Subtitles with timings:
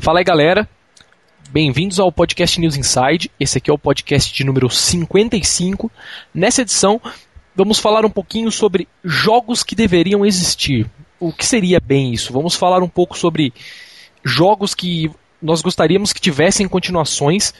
[0.00, 0.68] Fala aí, galera.
[1.50, 3.30] Bem-vindos ao podcast News Inside.
[3.38, 5.88] Esse aqui é o podcast de número 55.
[6.34, 7.00] Nessa edição,
[7.54, 10.90] vamos falar um pouquinho sobre jogos que deveriam existir.
[11.20, 12.32] O que seria bem isso?
[12.32, 13.52] Vamos falar um pouco sobre
[14.24, 17.54] jogos que nós gostaríamos que tivessem continuações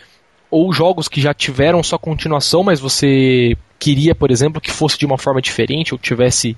[0.50, 5.06] ou jogos que já tiveram sua continuação, mas você queria, por exemplo, que fosse de
[5.06, 6.56] uma forma diferente ou tivesse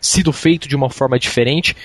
[0.00, 1.76] sido feito de uma forma diferente.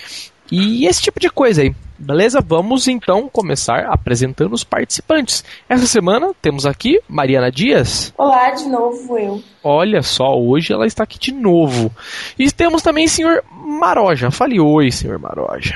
[0.56, 1.74] E esse tipo de coisa aí.
[1.98, 2.40] Beleza?
[2.40, 5.44] Vamos então começar apresentando os participantes.
[5.68, 8.14] Essa semana temos aqui Mariana Dias.
[8.16, 9.42] Olá, de novo eu.
[9.64, 11.92] Olha só, hoje ela está aqui de novo.
[12.38, 14.30] E temos também o senhor Maroja.
[14.30, 15.74] Fale oi, senhor Maroja.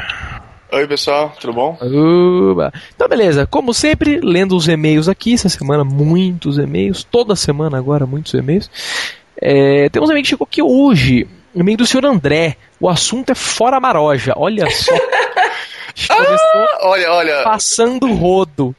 [0.72, 1.76] Oi, pessoal, tudo bom?
[1.82, 2.72] Uba.
[2.96, 3.48] Então, beleza.
[3.48, 8.70] Como sempre, lendo os e-mails aqui, essa semana muitos e-mails, toda semana agora muitos e-mails.
[9.42, 11.28] É, temos um e-mail que chegou aqui hoje,
[11.60, 12.58] e-mail do senhor André.
[12.80, 14.34] O assunto é fora Maroja.
[14.36, 14.94] Olha só.
[16.10, 17.44] ah, olha, olha.
[17.44, 18.76] Passando rodo.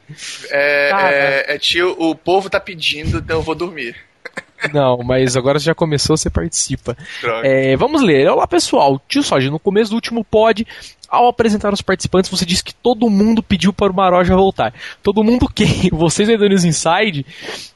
[0.49, 3.95] É, é, é, tio, o povo tá pedindo, então eu vou dormir.
[4.73, 6.95] Não, mas agora já começou, você participa.
[7.43, 8.29] É, vamos ler.
[8.29, 9.01] Olá, pessoal.
[9.07, 10.65] Tio Soja, no começo do último pod,
[11.09, 14.73] ao apresentar os participantes, você disse que todo mundo pediu para o Maroja voltar.
[15.01, 15.89] Todo mundo quem?
[15.91, 17.25] Vocês aí do News Inside?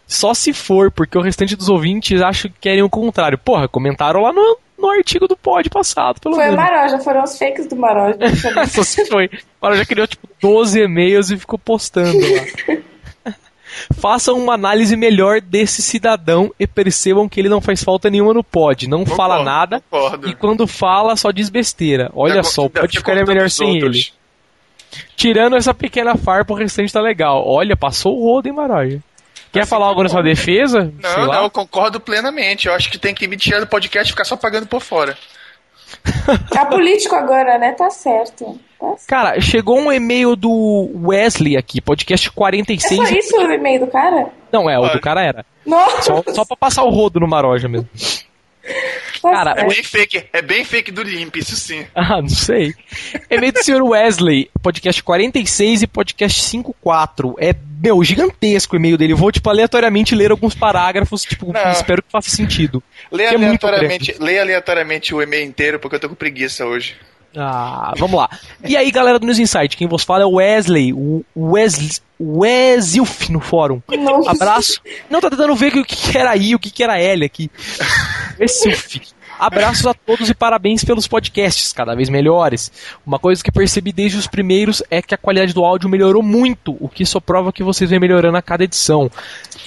[0.06, 3.38] Só se for, porque o restante dos ouvintes acho que querem o contrário.
[3.38, 6.60] Porra, comentaram lá no, no artigo do pod passado, pelo foi menos.
[6.60, 8.18] Foi o Maroja, foram os fakes do Maroja.
[8.68, 9.28] Só se foi.
[9.28, 9.30] O
[9.62, 12.78] Maroja criou tipo 12 e-mails e ficou postando lá.
[13.96, 18.44] Façam uma análise melhor desse cidadão e percebam que ele não faz falta nenhuma no
[18.44, 18.88] pod.
[18.88, 19.82] Não concordo, fala nada.
[19.90, 20.30] Concordo.
[20.30, 22.12] E quando fala, só diz besteira.
[22.14, 24.14] Olha é, só, o pod ficaria melhor sem outros.
[24.94, 25.04] ele.
[25.16, 27.44] Tirando essa pequena farpa, o restante tá legal.
[27.48, 29.02] Olha, passou o rodo, hein, Maroja?
[29.54, 30.92] Quer assim, falar algo na sua defesa?
[31.00, 32.68] Não, não, eu concordo plenamente.
[32.68, 35.16] Eu acho que tem que me tirar do podcast e ficar só pagando por fora.
[36.50, 37.72] Tá político agora, né?
[37.74, 38.60] Tá certo.
[38.80, 39.08] tá certo.
[39.08, 43.00] Cara, chegou um e-mail do Wesley aqui, podcast 46.
[43.00, 44.30] É só isso o e-mail do cara?
[44.52, 45.46] Não, é, o do cara era.
[45.64, 46.02] Nossa.
[46.02, 47.88] Só, só pra passar o rodo no Maroja mesmo.
[49.32, 51.86] Cara, é bem fake, é bem fake do Limp, isso sim.
[51.96, 52.74] Ah, não sei.
[53.30, 57.36] E-mail do senhor Wesley, podcast 46 e podcast 54.
[57.40, 59.14] É, meu, gigantesco o e-mail dele.
[59.14, 61.72] Eu vou, tipo, aleatoriamente ler alguns parágrafos, tipo, não.
[61.72, 62.84] espero que faça sentido.
[63.12, 66.96] Lê aleatoriamente, é lê aleatoriamente o e-mail inteiro, porque eu tô com preguiça hoje.
[67.36, 68.30] Ah, vamos lá.
[68.64, 71.90] E aí, galera do News Insight, quem vos fala é o Wesley, o Wesley,
[72.20, 73.82] Wesilf no fórum.
[73.98, 74.32] Nossa.
[74.32, 74.82] Abraço.
[75.10, 77.50] Não, tá tentando ver o que era I, o que era L aqui.
[78.40, 79.14] Wesilf.
[79.40, 82.72] Abraços a todos e parabéns pelos podcasts, cada vez melhores.
[83.06, 86.78] Uma coisa que percebi desde os primeiros é que a qualidade do áudio melhorou muito,
[86.80, 89.12] o que só prova que vocês vêm melhorando a cada edição.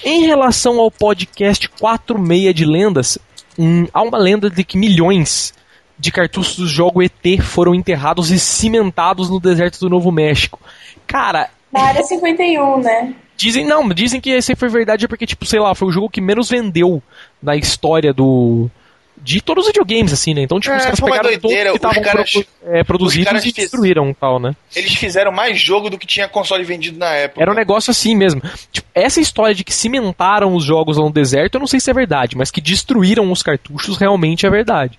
[0.05, 3.19] Em relação ao podcast 46 de lendas,
[3.59, 5.53] hum, há uma lenda de que milhões
[5.99, 10.61] de cartuchos do jogo ET foram enterrados e cimentados no deserto do Novo México.
[11.07, 11.49] Cara.
[11.73, 13.15] Na área 51, né?
[13.37, 16.21] Dizem, não, dizem que esse foi verdade porque, tipo, sei lá, foi o jogo que
[16.21, 17.03] menos vendeu
[17.43, 18.71] na história do.
[19.19, 20.43] De todos os videogames, assim, né?
[20.43, 24.39] Então, tipo, é, os caras pegaram doideira, que estavam pro, é, produzidos e destruíram tal,
[24.39, 24.55] né?
[24.75, 27.43] Eles fizeram mais jogo do que tinha console vendido na época.
[27.43, 28.43] Era um negócio assim mesmo.
[28.71, 31.91] Tipo, essa história de que cimentaram os jogos lá no deserto, eu não sei se
[31.91, 34.99] é verdade, mas que destruíram os cartuchos realmente é verdade.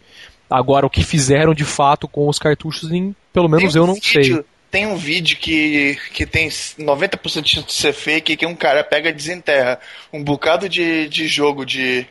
[0.49, 3.93] Agora, o que fizeram de fato com os cartuchos, em, pelo menos um eu não
[3.95, 4.45] vídeo, sei.
[4.69, 8.83] Tem um vídeo que, que tem 90% de chance de ser fake, que um cara
[8.83, 9.79] pega e desenterra
[10.11, 12.05] um bocado de, de jogo de.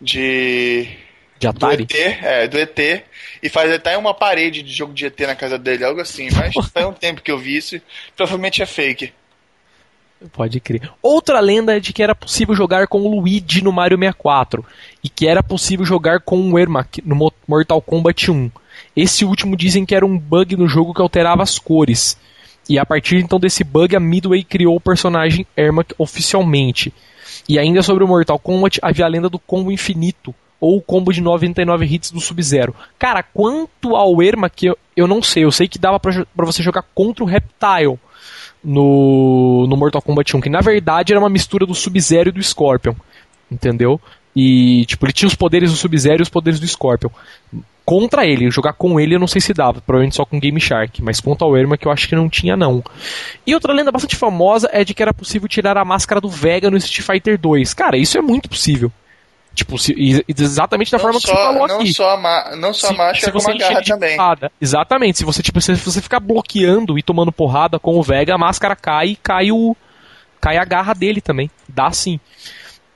[0.00, 0.88] de.
[1.38, 1.84] De Atari?
[1.84, 3.04] Do ET, é, do ET,
[3.40, 6.28] e faz até uma parede de jogo de ET na casa dele, algo assim.
[6.32, 7.80] Mas faz um tempo que eu vi isso,
[8.16, 9.12] provavelmente é fake.
[10.32, 10.90] Pode crer.
[11.00, 14.64] Outra lenda é de que era possível jogar com o Luigi no Mario 64
[15.02, 18.50] e que era possível jogar com o Ermac no Mortal Kombat 1.
[18.96, 22.18] Esse último dizem que era um bug no jogo que alterava as cores.
[22.68, 26.92] E a partir então desse bug, a Midway criou o personagem Ermac oficialmente.
[27.48, 31.12] E ainda sobre o Mortal Kombat, havia a lenda do combo infinito, ou o combo
[31.12, 32.74] de 99 hits do Sub-Zero.
[32.98, 35.44] Cara, quanto ao Ermac, eu, eu não sei.
[35.44, 37.98] Eu sei que dava pra você jogar contra o Reptile
[38.62, 42.42] no, no Mortal Kombat 1, que na verdade era uma mistura do Sub-Zero e do
[42.42, 42.94] Scorpion.
[43.50, 44.00] Entendeu?
[44.36, 47.10] E, tipo, ele tinha os poderes do Sub-Zero e os poderes do Scorpion.
[47.84, 51.02] Contra ele, jogar com ele eu não sei se dava, provavelmente só com Game Shark,
[51.02, 52.84] mas contra o Erma que eu acho que não tinha não.
[53.46, 56.70] E outra lenda bastante famosa é de que era possível tirar a máscara do Vega
[56.70, 57.72] no Street Fighter 2.
[57.72, 58.92] Cara, isso é muito possível.
[59.58, 59.92] Tipo, se,
[60.28, 61.92] exatamente da não forma só, que você falou não aqui.
[61.92, 64.16] Só a não só se, a máscara, como a garra também.
[64.16, 64.52] Porrada.
[64.60, 65.18] Exatamente.
[65.18, 68.76] Se você, tipo, se você ficar bloqueando e tomando porrada com o Vega, a máscara
[68.76, 69.76] cai e cai o.
[70.40, 71.50] cai a garra dele também.
[71.68, 72.20] Dá sim.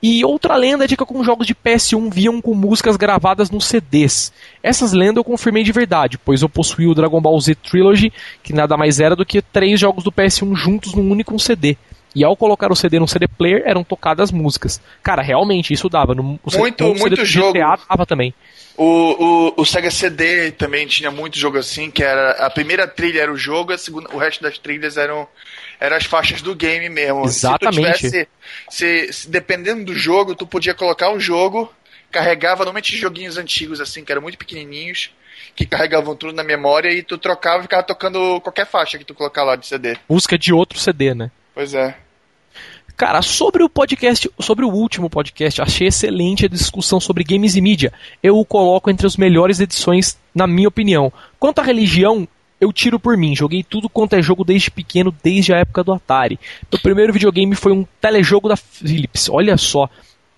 [0.01, 3.65] E outra lenda é de que alguns jogos de PS1 viam com músicas gravadas nos
[3.65, 4.31] CDs.
[4.61, 8.53] Essas lendas eu confirmei de verdade, pois eu possuí o Dragon Ball Z Trilogy, que
[8.53, 11.77] nada mais era do que três jogos do PS1 juntos num único CD.
[12.15, 14.79] E ao colocar o CD no CD player, eram tocadas músicas.
[15.01, 16.13] Cara, realmente, isso dava.
[16.13, 17.53] No, o muito, no muito jogo.
[17.53, 18.33] GTA dava também.
[18.75, 23.21] O, o, o, Sega CD também tinha muito jogo assim, que era a primeira trilha
[23.21, 25.27] era o jogo, a segunda, o resto das trilhas eram,
[25.79, 27.23] eram as faixas do game mesmo.
[27.23, 27.99] Exatamente.
[27.99, 28.27] Se tivesse,
[28.69, 31.71] se, se, dependendo do jogo, tu podia colocar um jogo,
[32.11, 35.11] carregava normalmente joguinhos antigos assim, que eram muito pequenininhos,
[35.55, 39.13] que carregavam tudo na memória e tu trocava e ficava tocando qualquer faixa que tu
[39.13, 39.97] colocar lá de CD.
[40.09, 41.29] Busca de outro CD, né?
[41.53, 41.95] Pois é.
[42.95, 47.61] Cara, sobre o podcast, sobre o último podcast, achei excelente a discussão sobre games e
[47.61, 47.91] mídia.
[48.21, 51.11] Eu o coloco entre as melhores edições, na minha opinião.
[51.39, 52.27] Quanto à religião,
[52.61, 53.35] eu tiro por mim.
[53.35, 56.39] Joguei tudo quanto é jogo desde pequeno, desde a época do Atari.
[56.71, 59.27] Meu primeiro videogame foi um telejogo da Philips.
[59.27, 59.89] Olha só.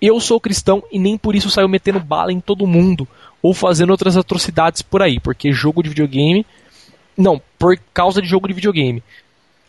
[0.02, 3.08] Eu sou cristão e nem por isso saiu metendo bala em todo mundo
[3.42, 6.46] ou fazendo outras atrocidades por aí, porque jogo de videogame.
[7.18, 9.04] Não, por causa de jogo de videogame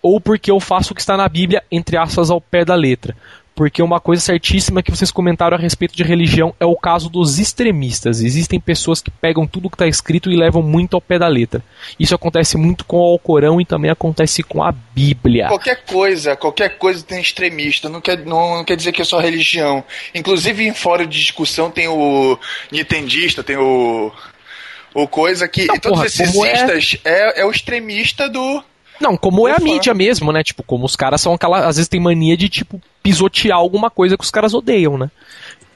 [0.03, 3.17] ou porque eu faço o que está na Bíblia, entre aspas, ao pé da letra.
[3.57, 7.39] Porque uma coisa certíssima que vocês comentaram a respeito de religião é o caso dos
[7.39, 8.21] extremistas.
[8.21, 11.65] Existem pessoas que pegam tudo que está escrito e levam muito ao pé da letra.
[11.99, 15.49] Isso acontece muito com o Alcorão e também acontece com a Bíblia.
[15.49, 17.89] Qualquer coisa, qualquer coisa tem extremista.
[17.89, 19.83] Não quer, não, não quer dizer que é só religião.
[20.15, 22.39] Inclusive em fórum de discussão tem o
[22.71, 24.13] nintendista, tem o
[24.93, 27.39] o coisa que não, todos porra, esses cistas é...
[27.39, 28.65] é, é o extremista do
[29.01, 30.43] não, como é a mídia mesmo, né?
[30.43, 31.67] Tipo, como os caras são aquela.
[31.67, 35.11] Às vezes tem mania de, tipo, pisotear alguma coisa que os caras odeiam, né?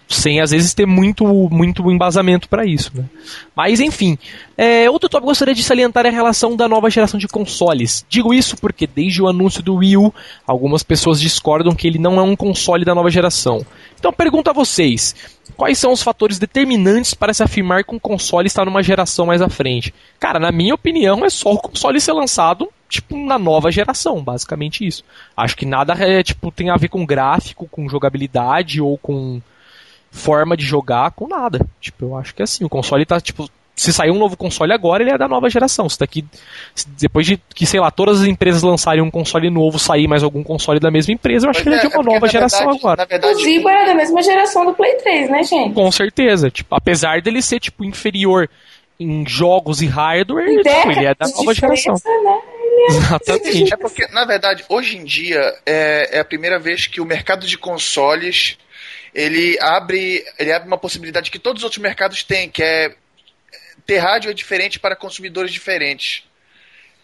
[0.08, 3.04] Sem às vezes ter muito, muito embasamento para isso, né?
[3.54, 4.18] Mas enfim,
[4.58, 7.28] é, outro tópico que eu gostaria de salientar é a relação da nova geração de
[7.28, 8.04] consoles.
[8.08, 10.12] Digo isso porque desde o anúncio do Wii U,
[10.44, 13.64] algumas pessoas discordam que ele não é um console da nova geração.
[14.00, 15.14] Então pergunto a vocês,
[15.56, 19.40] quais são os fatores determinantes para se afirmar que um console está numa geração mais
[19.40, 19.94] à frente?
[20.18, 24.84] Cara, na minha opinião, é só o console ser lançado tipo, na nova geração, basicamente
[24.84, 25.04] isso.
[25.36, 29.40] Acho que nada é, tipo, tem a ver com gráfico, com jogabilidade ou com
[30.10, 31.64] forma de jogar, com nada.
[31.80, 34.72] Tipo, eu acho que é assim, o console tá, tipo, se sair um novo console
[34.72, 35.88] agora, ele é da nova geração.
[35.88, 36.24] Se daqui,
[36.98, 40.42] depois de que, sei lá, todas as empresas lançarem um console novo, sair mais algum
[40.42, 42.26] console da mesma empresa, eu acho pois que ele é, é de uma é nova
[42.26, 43.06] geração verdade, agora.
[43.06, 45.74] Verdade, o Zibo é da mesma geração do Play 3, né, gente?
[45.74, 46.50] Com certeza.
[46.50, 48.50] Tipo, apesar dele ser, tipo, inferior
[48.98, 51.94] em jogos e hardware, tipo, ele é da nova geração.
[51.94, 52.59] Né?
[52.88, 53.72] Exatamente.
[53.72, 57.46] É porque, na verdade, hoje em dia é, é a primeira vez que o mercado
[57.46, 58.58] de consoles
[59.14, 62.94] ele abre, ele abre uma possibilidade que todos os outros mercados têm, que é
[63.84, 66.22] ter rádio diferente para consumidores diferentes.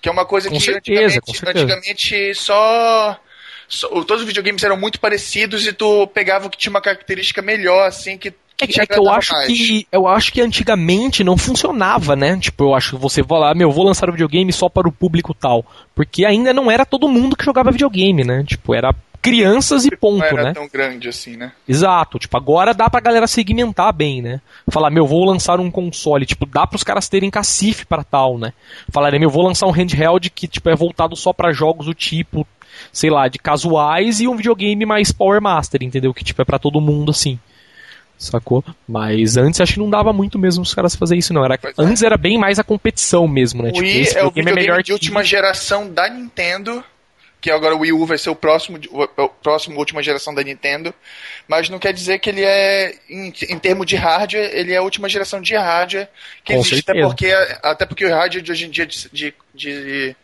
[0.00, 3.18] Que é uma coisa com que certeza, antigamente, antigamente só,
[3.66, 7.42] só, Todos os videogames eram muito parecidos e tu pegava o que tinha uma característica
[7.42, 8.32] melhor, assim, que
[8.64, 9.46] é que, é que eu acho mais.
[9.46, 12.38] que eu acho que antigamente não funcionava, né?
[12.38, 14.92] Tipo, eu acho que você vai lá, meu, vou lançar o videogame só para o
[14.92, 15.64] público tal,
[15.94, 18.44] porque ainda não era todo mundo que jogava videogame, né?
[18.44, 20.52] Tipo, era crianças e ponto, não era né?
[20.54, 21.52] tão grande assim, né?
[21.68, 24.40] Exato, tipo, agora dá pra galera segmentar bem, né?
[24.68, 28.52] Falar, meu, vou lançar um console, tipo, dá pros caras terem cacife para tal, né?
[28.88, 32.46] Falarem, meu, vou lançar um handheld que, tipo, é voltado só para jogos do tipo,
[32.92, 36.14] sei lá, de casuais e um videogame mais Power Master, entendeu?
[36.14, 37.38] Que, tipo, é para todo mundo, assim
[38.18, 38.64] sacou?
[38.88, 41.44] Mas antes acho que não dava muito mesmo os caras fazer isso, não.
[41.44, 41.72] Era, é.
[41.78, 43.70] antes era bem mais a competição mesmo, né?
[43.70, 46.82] O tipo, Wii esse é o videogame é melhor de última geração da Nintendo,
[47.40, 50.92] que agora o Wii U vai ser o próximo, o próximo última geração da Nintendo,
[51.46, 54.82] mas não quer dizer que ele é, em, em termos de hardware, ele é a
[54.82, 56.08] última geração de hardware
[56.44, 59.34] que Com existe, até porque, até porque o hardware de hoje em dia de, de,
[59.54, 60.16] de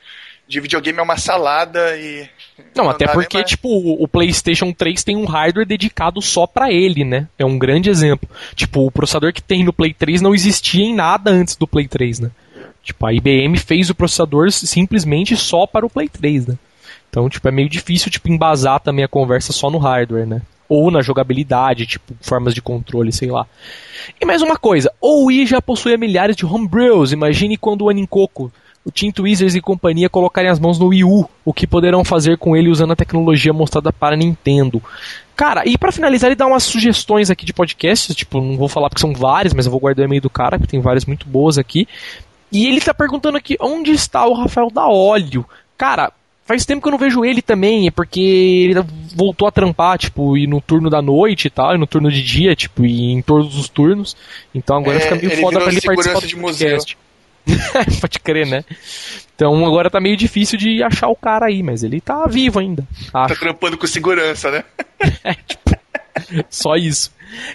[0.52, 2.28] de videogame é uma salada e.
[2.76, 7.04] Não, não até porque, tipo, o PlayStation 3 tem um hardware dedicado só para ele,
[7.04, 7.26] né?
[7.38, 8.28] É um grande exemplo.
[8.54, 11.88] Tipo, o processador que tem no Play 3 não existia em nada antes do Play
[11.88, 12.30] 3, né?
[12.82, 16.58] Tipo, a IBM fez o processador simplesmente só para o Play 3, né?
[17.08, 20.42] Então, tipo, é meio difícil, tipo, embasar também a conversa só no hardware, né?
[20.68, 23.46] Ou na jogabilidade, tipo, formas de controle, sei lá.
[24.20, 27.12] E mais uma coisa, o Wii já possui milhares de homebrews.
[27.12, 28.52] Imagine quando o Anincoco
[28.84, 32.36] o Team Tweezers e companhia colocarem as mãos no Wii U, o que poderão fazer
[32.36, 34.82] com ele usando a tecnologia mostrada para a Nintendo.
[35.36, 38.88] Cara, e para finalizar, ele dá umas sugestões aqui de podcasts, tipo, não vou falar
[38.88, 41.26] porque são várias, mas eu vou guardar o e-mail do cara, que tem várias muito
[41.26, 41.86] boas aqui.
[42.50, 45.46] E ele tá perguntando aqui, onde está o Rafael da Óleo?
[45.78, 46.12] Cara,
[46.44, 48.84] faz tempo que eu não vejo ele também, é porque ele
[49.14, 52.22] voltou a trampar, tipo, e no turno da noite e tal, e no turno de
[52.22, 54.16] dia, tipo, e em todos os turnos.
[54.54, 56.98] Então agora é, fica meio foda pra ele participar do podcast.
[58.00, 58.64] Pode crer, né?
[59.34, 62.86] Então agora tá meio difícil de achar o cara aí, mas ele tá vivo ainda.
[63.12, 63.34] Acho.
[63.34, 64.64] Tá trampando com segurança, né?
[65.24, 65.72] é, tipo...
[66.48, 67.10] Só isso.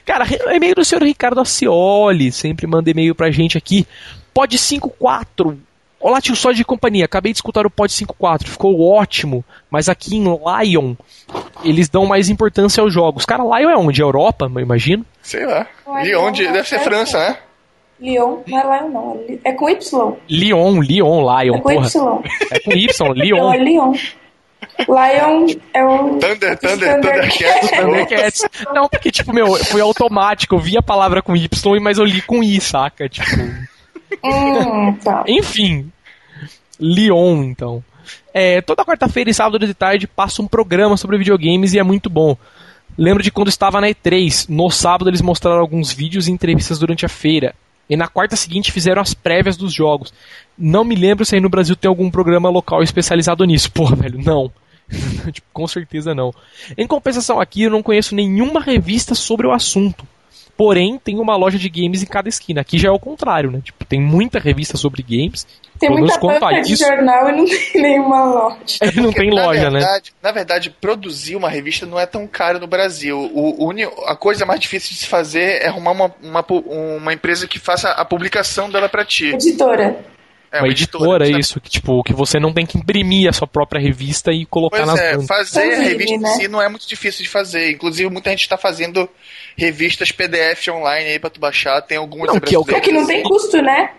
[0.05, 3.87] Cara, e-mail do senhor Ricardo Acioli, sempre manda e-mail pra gente aqui.
[4.33, 5.59] Pod 54.
[5.99, 7.05] Olá, tio Só de companhia.
[7.05, 9.43] Acabei de escutar o Pod 54, ficou ótimo.
[9.69, 10.95] Mas aqui em Lyon,
[11.63, 13.25] eles dão mais importância aos jogos.
[13.25, 14.01] Cara, Lyon é onde?
[14.01, 15.05] Europa, eu imagino?
[15.21, 15.67] Sei lá.
[16.03, 17.37] Lyon, deve ser França, né?
[17.99, 20.13] Lyon, não é Lyon não, é com Y.
[20.29, 21.87] Lyon, Lyon, Lion, é com porra.
[21.87, 22.21] Y.
[22.51, 23.37] É com Y, Lyon.
[23.37, 23.93] Não, é Lyon.
[24.79, 26.19] Lion é o.
[26.19, 27.69] Thunder, Thunder, Thundercats.
[27.71, 28.49] Thundercats.
[28.73, 30.55] Não, porque, tipo, meu, foi automático.
[30.55, 33.09] Eu vi a palavra com Y, mas eu li com I, saca?
[33.09, 33.29] Tipo.
[34.23, 35.23] Hum, tá.
[35.27, 35.91] Enfim.
[36.79, 37.83] Lyon, então.
[38.33, 42.09] É, toda quarta-feira e sábado de tarde passa um programa sobre videogames e é muito
[42.09, 42.37] bom.
[42.97, 44.47] Lembro de quando estava na E3.
[44.49, 47.53] No sábado eles mostraram alguns vídeos e entrevistas durante a feira.
[47.89, 50.13] E na quarta seguinte fizeram as prévias dos jogos.
[50.57, 53.71] Não me lembro se aí no Brasil tem algum programa local especializado nisso.
[53.71, 54.51] Porra, velho, não.
[55.31, 56.33] tipo, com certeza não.
[56.77, 60.05] Em compensação, aqui eu não conheço nenhuma revista sobre o assunto.
[60.57, 62.61] Porém, tem uma loja de games em cada esquina.
[62.61, 63.61] Aqui já é o contrário, né?
[63.63, 65.45] Tipo, tem muita revista sobre games.
[65.79, 68.77] Tem muita banca de jornal e não tem nenhuma loja.
[68.81, 70.17] É, não tem loja, na verdade, né?
[70.23, 73.17] Na verdade, produzir uma revista não é tão caro no Brasil.
[73.33, 73.71] O, o,
[74.07, 76.45] a coisa mais difícil de se fazer é arrumar uma, uma,
[76.97, 79.27] uma empresa que faça a publicação dela para ti.
[79.27, 80.16] Editora.
[80.51, 83.33] É, uma, uma editora, editora isso, que tipo, que você não tem que imprimir a
[83.33, 86.29] sua própria revista e colocar pois nas é, fazer a revista né?
[86.29, 87.71] em si não é muito difícil de fazer.
[87.71, 89.09] Inclusive, muita gente está fazendo
[89.57, 91.81] revistas PDF online aí pra tu baixar.
[91.81, 93.91] Tem algumas não, que é, o que não tem custo, né?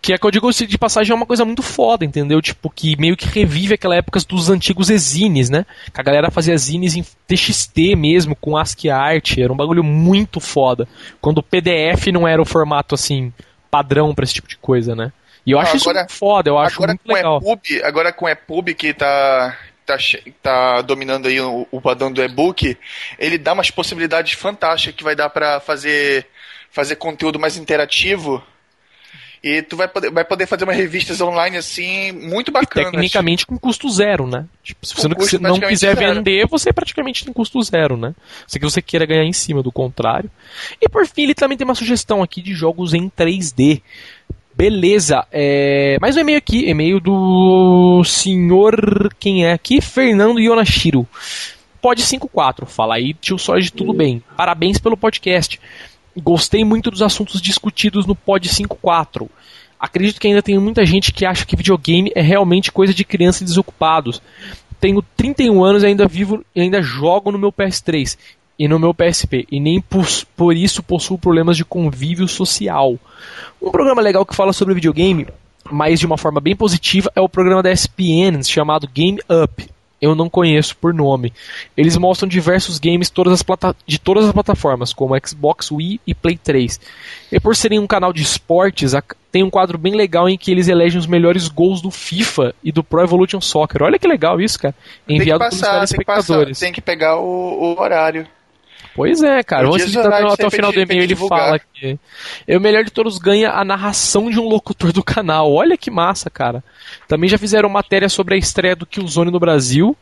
[0.00, 2.42] Que é que eu digo de passagem é uma coisa muito foda, entendeu?
[2.42, 5.64] Tipo, que meio que revive aquela época dos antigos exines, né?
[5.92, 10.40] Que a galera fazia zines em TXT mesmo, com ASCII art, era um bagulho muito
[10.40, 10.86] foda.
[11.20, 13.32] Quando o PDF não era o formato assim
[13.70, 15.12] padrão para esse tipo de coisa, né?
[15.44, 17.38] E eu acho agora, isso foda, eu acho muito legal.
[17.38, 19.96] EPUB, agora com o EPUB que tá, tá,
[20.42, 22.76] tá dominando aí o, o padrão do e-book,
[23.18, 26.26] ele dá umas possibilidades fantásticas que vai dar para fazer,
[26.70, 28.42] fazer conteúdo mais interativo.
[29.42, 32.92] E tu vai poder, vai poder fazer umas revistas online assim, muito bacanas.
[32.92, 34.46] tecnicamente com custo zero, né?
[34.62, 35.08] Tipo, se você
[35.40, 36.14] não, não quiser zero.
[36.14, 38.14] vender, você praticamente tem custo zero, né?
[38.46, 40.30] Se você queira ganhar em cima do contrário.
[40.80, 43.82] E por fim, ele também tem uma sugestão aqui de jogos em 3D.
[44.54, 45.96] Beleza, é...
[46.00, 49.80] mais um e-mail aqui, e-mail do senhor, quem é aqui?
[49.80, 51.06] Fernando Yonashiro.
[51.80, 54.22] Pod 54, fala aí, tio Sorge, tudo bem.
[54.36, 55.58] Parabéns pelo podcast.
[56.16, 59.28] Gostei muito dos assuntos discutidos no Pod 54.
[59.80, 63.44] Acredito que ainda tem muita gente que acha que videogame é realmente coisa de criança
[63.44, 64.22] desocupados.
[64.78, 68.16] Tenho 31 anos e ainda vivo e ainda jogo no meu PS3
[68.58, 70.06] e no meu PSP, e nem por,
[70.36, 72.98] por isso possuo problemas de convívio social.
[73.60, 75.26] Um programa legal que fala sobre videogame,
[75.70, 79.68] mas de uma forma bem positiva, é o programa da ESPN chamado Game Up.
[80.00, 81.32] Eu não conheço por nome.
[81.76, 86.36] Eles mostram diversos games todas as de todas as plataformas, como Xbox, Wii e Play
[86.36, 86.80] 3.
[87.30, 88.94] E por serem um canal de esportes,
[89.30, 92.72] tem um quadro bem legal em que eles elegem os melhores gols do FIFA e
[92.72, 93.84] do Pro Evolution Soccer.
[93.84, 94.74] Olha que legal isso, cara.
[95.08, 96.58] Enviado tem que passar, pelos telespectadores.
[96.58, 98.26] Tem que, passar, tem que pegar o, o horário.
[98.94, 99.64] Pois é, cara.
[99.64, 101.02] Vamos assistir até o final do e-mail.
[101.02, 101.98] Ele fala que
[102.46, 105.52] é o melhor de todos ganha a narração de um locutor do canal.
[105.52, 106.62] Olha que massa, cara.
[107.08, 109.96] Também já fizeram matéria sobre a estreia do Killzone no Brasil.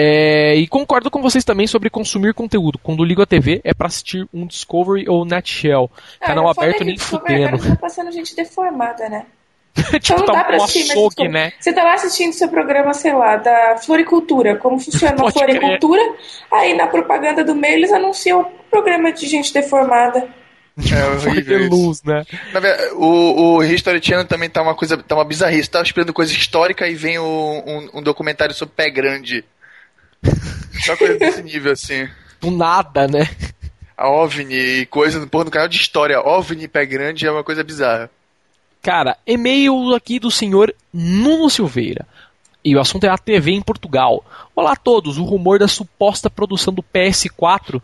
[0.00, 2.78] É, e concordo com vocês também sobre consumir conteúdo.
[2.78, 5.90] Quando ligo a TV é para assistir um Discovery ou Nutshell.
[6.20, 7.58] Canal aberto nem fudendo.
[7.58, 9.26] Tá passando gente deformada, né?
[10.00, 11.52] tipo, então tá um açougue, né?
[11.58, 16.16] Você tá lá assistindo seu programa, sei lá, da floricultura, como funciona a floricultura, crer.
[16.50, 20.28] aí na propaganda do meio eles anunciam um programa de gente deformada.
[20.78, 21.68] É horrível.
[21.68, 22.24] luz, né?
[22.52, 25.68] Verdade, o, o History Channel também tá uma coisa, tá uma bizarrice.
[25.68, 29.44] Tava esperando coisa histórica e vem o, um, um documentário sobre pé grande.
[30.84, 32.08] Só coisa desse nível, assim.
[32.40, 33.28] Do nada, né?
[33.96, 37.64] A OVNI e coisa, porra, no canal de história, OVNI pé grande é uma coisa
[37.64, 38.08] bizarra.
[38.88, 42.06] Cara, e-mail aqui do senhor Nuno Silveira.
[42.64, 44.24] E o assunto é a TV em Portugal.
[44.56, 47.82] Olá a todos, o rumor da suposta produção do PS4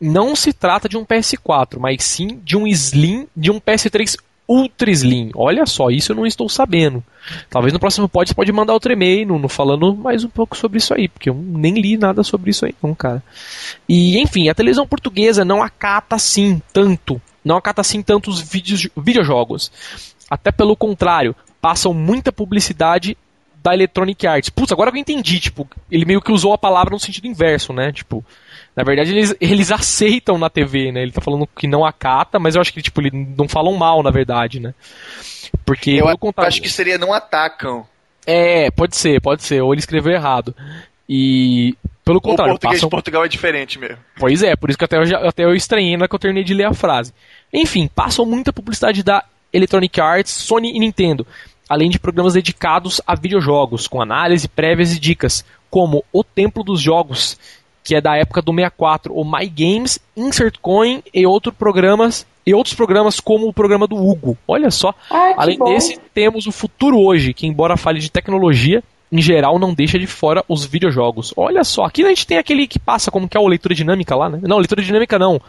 [0.00, 4.88] não se trata de um PS4, mas sim de um Slim, de um PS3 Ultra
[4.92, 5.32] Slim.
[5.34, 7.02] Olha só, isso eu não estou sabendo.
[7.50, 10.78] Talvez no próximo pod você pode mandar outro e-mail no, falando mais um pouco sobre
[10.78, 13.20] isso aí, porque eu nem li nada sobre isso aí não, cara.
[13.88, 19.72] E enfim, a televisão portuguesa não acata assim tanto, não acata assim tantos vídeos, videojogos.
[20.30, 23.16] Até pelo contrário, passam muita publicidade
[23.62, 24.50] da Electronic Arts.
[24.50, 27.72] Putz, agora que eu entendi, tipo, ele meio que usou a palavra no sentido inverso,
[27.72, 27.90] né?
[27.90, 28.24] Tipo,
[28.76, 31.02] na verdade eles, eles aceitam na TV, né?
[31.02, 34.02] Ele tá falando que não acata, mas eu acho que tipo, eles não falam mal,
[34.02, 34.74] na verdade, né?
[35.64, 36.06] Porque eu
[36.36, 37.86] acho que seria não atacam.
[38.24, 40.54] É, pode ser, pode ser, ou ele escreveu errado.
[41.08, 42.52] E Pelo contrário.
[42.52, 42.88] O português passam...
[42.88, 43.98] de Portugal é diferente mesmo.
[44.16, 46.54] Pois é, por isso que até eu, até eu estranhei na que eu terminei de
[46.54, 47.12] ler a frase.
[47.52, 49.24] Enfim, passam muita publicidade da
[49.56, 51.26] Electronic Arts, Sony e Nintendo,
[51.68, 56.80] além de programas dedicados a videojogos, com análise, prévias e dicas, como O Templo dos
[56.80, 57.38] Jogos,
[57.82, 62.54] que é da época do 64, o My Games, Insert Coin e outros programas e
[62.54, 64.38] outros programas como o programa do Hugo.
[64.46, 64.94] Olha só.
[65.10, 65.64] Ai, Além bom.
[65.64, 70.06] desse, temos o Futuro Hoje, que embora fale de tecnologia, em geral não deixa de
[70.06, 71.32] fora os videojogos.
[71.36, 74.14] Olha só, aqui a gente tem aquele que passa como que é o leitura dinâmica
[74.14, 74.40] lá, né?
[74.42, 75.40] Não, leitura dinâmica não.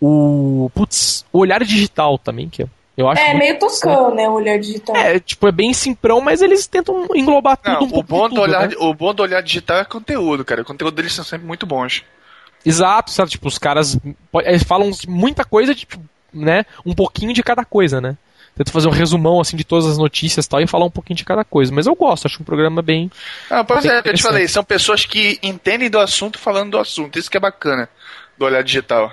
[0.00, 2.66] O putz, o olhar digital também, que
[3.00, 4.94] eu acho É meio toscão, né, o olhar digital.
[4.96, 8.22] É, tipo, é bem simprão, mas eles tentam englobar tudo Não, um pouco o bom,
[8.28, 8.74] de do tudo, olhar, né?
[8.78, 10.62] o bom do olhar digital é conteúdo, cara.
[10.62, 12.04] O conteúdo deles são sempre muito bons.
[12.64, 13.30] Exato, sabe?
[13.30, 13.98] Tipo, os caras
[14.44, 15.98] eles falam muita coisa, tipo,
[16.32, 16.64] né?
[16.84, 18.16] Um pouquinho de cada coisa, né?
[18.56, 21.16] Tento fazer um resumão assim de todas as notícias e tal e falar um pouquinho
[21.16, 21.72] de cada coisa.
[21.72, 23.10] Mas eu gosto, acho um programa bem.
[23.48, 26.78] Ah, pois Bem é, eu te falei, são pessoas que entendem do assunto falando do
[26.78, 27.18] assunto.
[27.18, 27.88] Isso que é bacana
[28.36, 29.12] do olhar digital.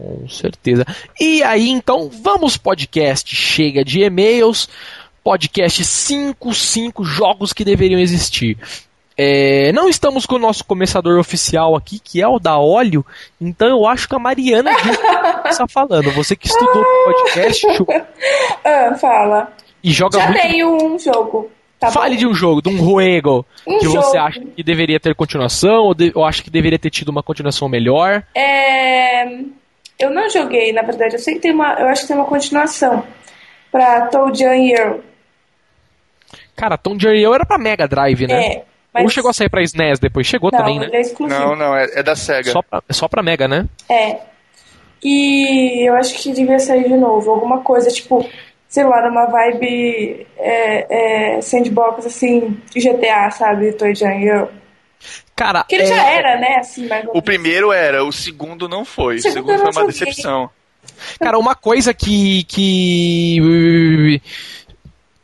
[0.00, 0.84] Com certeza.
[1.20, 3.34] E aí, então, vamos podcast.
[3.34, 4.68] Chega de e-mails.
[5.22, 8.56] Podcast 5, 5 jogos que deveriam existir.
[9.22, 13.04] É, não estamos com o nosso começador oficial aqui, que é o da óleo,
[13.38, 14.70] então eu acho que a Mariana
[15.44, 16.10] está falando.
[16.12, 17.66] Você que estudou podcast
[18.64, 19.52] Ah, fala.
[19.84, 20.40] e joga Já muito.
[20.40, 21.50] tenho um jogo.
[21.78, 22.20] Tá Fale bom?
[22.20, 24.00] de um jogo, de um Ruego, Um que jogo.
[24.02, 27.22] você acha que deveria ter continuação, ou, de, ou acha que deveria ter tido uma
[27.22, 28.22] continuação melhor.
[28.34, 29.26] É,
[30.00, 31.14] Eu não joguei, na verdade.
[31.14, 31.74] Eu sei que tem uma.
[31.74, 33.04] Eu acho que tem uma continuação.
[33.70, 35.00] Pra Toad Earl.
[36.56, 38.46] Cara, Tom Jerry era pra Mega Drive, né?
[38.46, 38.64] É.
[38.92, 39.04] Mas...
[39.04, 40.26] Ou chegou a sair pra SNES depois?
[40.26, 40.86] Chegou não, também, né?
[40.86, 41.40] ele é exclusivo.
[41.40, 42.50] Não, não, é, é da SEGA.
[42.50, 43.66] Só pra, é só pra Mega, né?
[43.88, 44.18] É.
[45.02, 47.30] E eu acho que devia sair de novo.
[47.30, 48.28] Alguma coisa, tipo,
[48.68, 53.72] sei lá, numa vibe é, é, sandbox, assim, GTA, sabe?
[53.72, 54.48] Toy Earl.
[55.40, 56.56] Cara, Que ele é, já era, né?
[56.56, 59.14] Assim, O primeiro era, o segundo não foi.
[59.14, 59.86] O O segundo segundo eu foi uma joguei.
[60.00, 60.50] decepção.
[61.18, 62.44] Cara, uma coisa que.
[62.44, 64.20] que.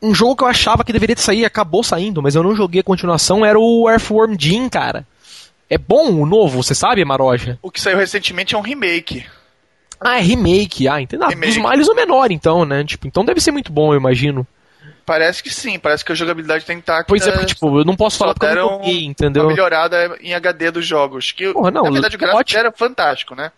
[0.01, 2.83] Um jogo que eu achava que deveria sair acabou saindo, mas eu não joguei a
[2.83, 5.05] continuação, era o Earthworm Jim, cara.
[5.69, 7.59] É bom o novo, você sabe, Maroja?
[7.61, 9.23] O que saiu recentemente é um remake.
[10.01, 10.87] Ah, é remake.
[10.87, 11.27] Ah, entendeu?
[11.27, 11.53] Ah, Remake.
[11.53, 12.83] Dos males o menor, então, né?
[12.83, 14.47] Tipo, então deve ser muito bom, eu imagino.
[15.07, 17.05] Parece que sim, parece que a jogabilidade tá intacta.
[17.07, 19.47] Pois é, porque, tipo, eu não posso falar porque eu não joguei, uma entendeu?
[19.47, 21.31] melhorada em HD dos jogos.
[21.31, 22.59] Que, Porra, não, na verdade, o gráfico ótimo.
[22.59, 23.49] era fantástico, né?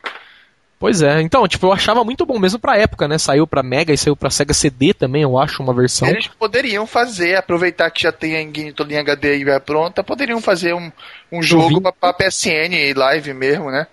[0.78, 3.18] Pois é, então, tipo, eu achava muito bom mesmo pra época, né?
[3.18, 6.08] Saiu pra Mega e saiu pra Sega CD também, eu acho, uma versão.
[6.08, 10.04] Eles poderiam fazer, aproveitar que já tem a engine toda em HD e vai pronta,
[10.04, 10.92] poderiam fazer um,
[11.32, 13.88] um jogo pra, pra PSN e live mesmo, né?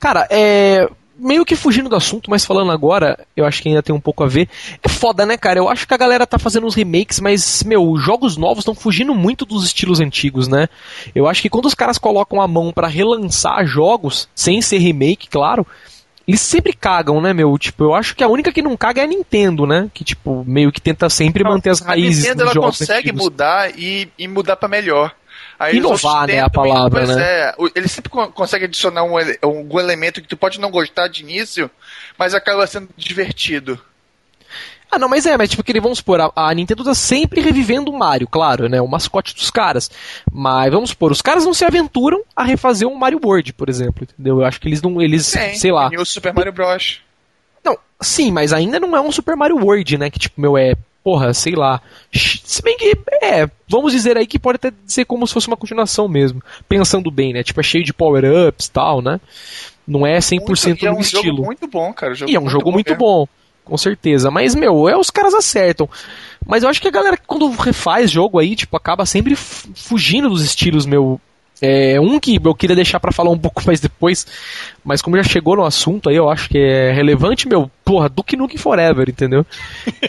[0.00, 0.88] Cara, é.
[1.18, 4.22] Meio que fugindo do assunto, mas falando agora, eu acho que ainda tem um pouco
[4.22, 4.48] a ver.
[4.82, 5.58] É foda, né, cara?
[5.58, 8.74] Eu acho que a galera tá fazendo uns remakes, mas, meu, os jogos novos estão
[8.74, 10.68] fugindo muito dos estilos antigos, né?
[11.14, 15.28] Eu acho que quando os caras colocam a mão pra relançar jogos, sem ser remake,
[15.28, 15.66] claro,
[16.26, 17.56] eles sempre cagam, né, meu?
[17.56, 19.88] Tipo, eu acho que a única que não caga é a Nintendo, né?
[19.94, 23.22] Que, tipo, meio que tenta sempre manter as raízes a Nintendo ela consegue antigos.
[23.22, 25.14] mudar e, e mudar pra melhor.
[25.58, 27.22] Aí Inovar, né, a palavra, pois né?
[27.22, 31.22] É, ele sempre con- consegue adicionar um, algum elemento que tu pode não gostar de
[31.22, 31.70] início,
[32.18, 33.80] mas acaba sendo divertido.
[34.90, 37.90] Ah, não, mas é, mas tipo, que vamos supor, a, a Nintendo tá sempre revivendo
[37.90, 38.80] o Mario, claro, né?
[38.80, 39.90] O mascote dos caras.
[40.30, 44.04] Mas vamos supor, os caras não se aventuram a refazer um Mario World, por exemplo,
[44.04, 44.40] entendeu?
[44.40, 45.00] Eu acho que eles não.
[45.02, 45.90] Eles, Tem, sei lá.
[45.90, 47.00] tem o Super Mario Bros.
[47.64, 50.08] Não, sim, mas ainda não é um Super Mario World, né?
[50.08, 50.74] Que tipo, meu, é.
[51.06, 51.80] Porra, sei lá.
[52.12, 55.56] Se bem que, é, vamos dizer aí que pode até ser como se fosse uma
[55.56, 56.42] continuação mesmo.
[56.68, 57.44] Pensando bem, né?
[57.44, 59.20] Tipo, é cheio de power-ups e tal, né?
[59.86, 61.22] Não é 100% Muito- e é um estilo.
[61.36, 62.12] jogo muito bom, cara.
[62.26, 62.98] E é um jogo muito mesmo.
[62.98, 63.28] bom,
[63.64, 64.32] com certeza.
[64.32, 65.88] Mas, meu, é os caras acertam.
[66.44, 70.42] Mas eu acho que a galera, quando refaz jogo aí, tipo, acaba sempre fugindo dos
[70.42, 71.20] estilos, meu.
[71.60, 74.26] É, um que eu queria deixar pra falar um pouco mais depois,
[74.84, 78.36] mas como já chegou no assunto aí, eu acho que é relevante, meu, porra, Duke
[78.36, 79.46] Nukem Forever, entendeu?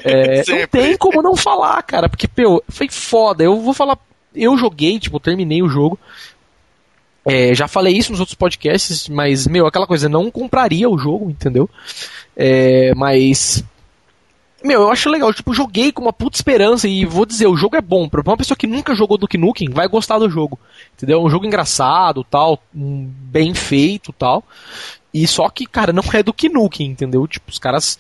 [0.03, 3.43] É, não tem como não falar, cara, porque, meu, foi foda.
[3.43, 3.97] Eu vou falar,
[4.36, 5.97] eu joguei, tipo, terminei o jogo.
[7.25, 11.29] É, já falei isso nos outros podcasts, mas, meu, aquela coisa, não compraria o jogo,
[11.29, 11.69] entendeu?
[12.36, 13.63] É, mas.
[14.67, 17.77] Meu, eu acho legal, tipo, joguei com uma puta esperança e vou dizer, o jogo
[17.77, 18.10] é bom.
[18.10, 20.60] Pra uma pessoa que nunca jogou Duke Nukem, vai gostar do jogo.
[20.93, 21.21] Entendeu?
[21.21, 24.43] É um jogo engraçado, tal, bem feito, tal.
[25.13, 27.25] E só que, cara, não é Duke Nukem, entendeu?
[27.25, 27.97] Tipo, os caras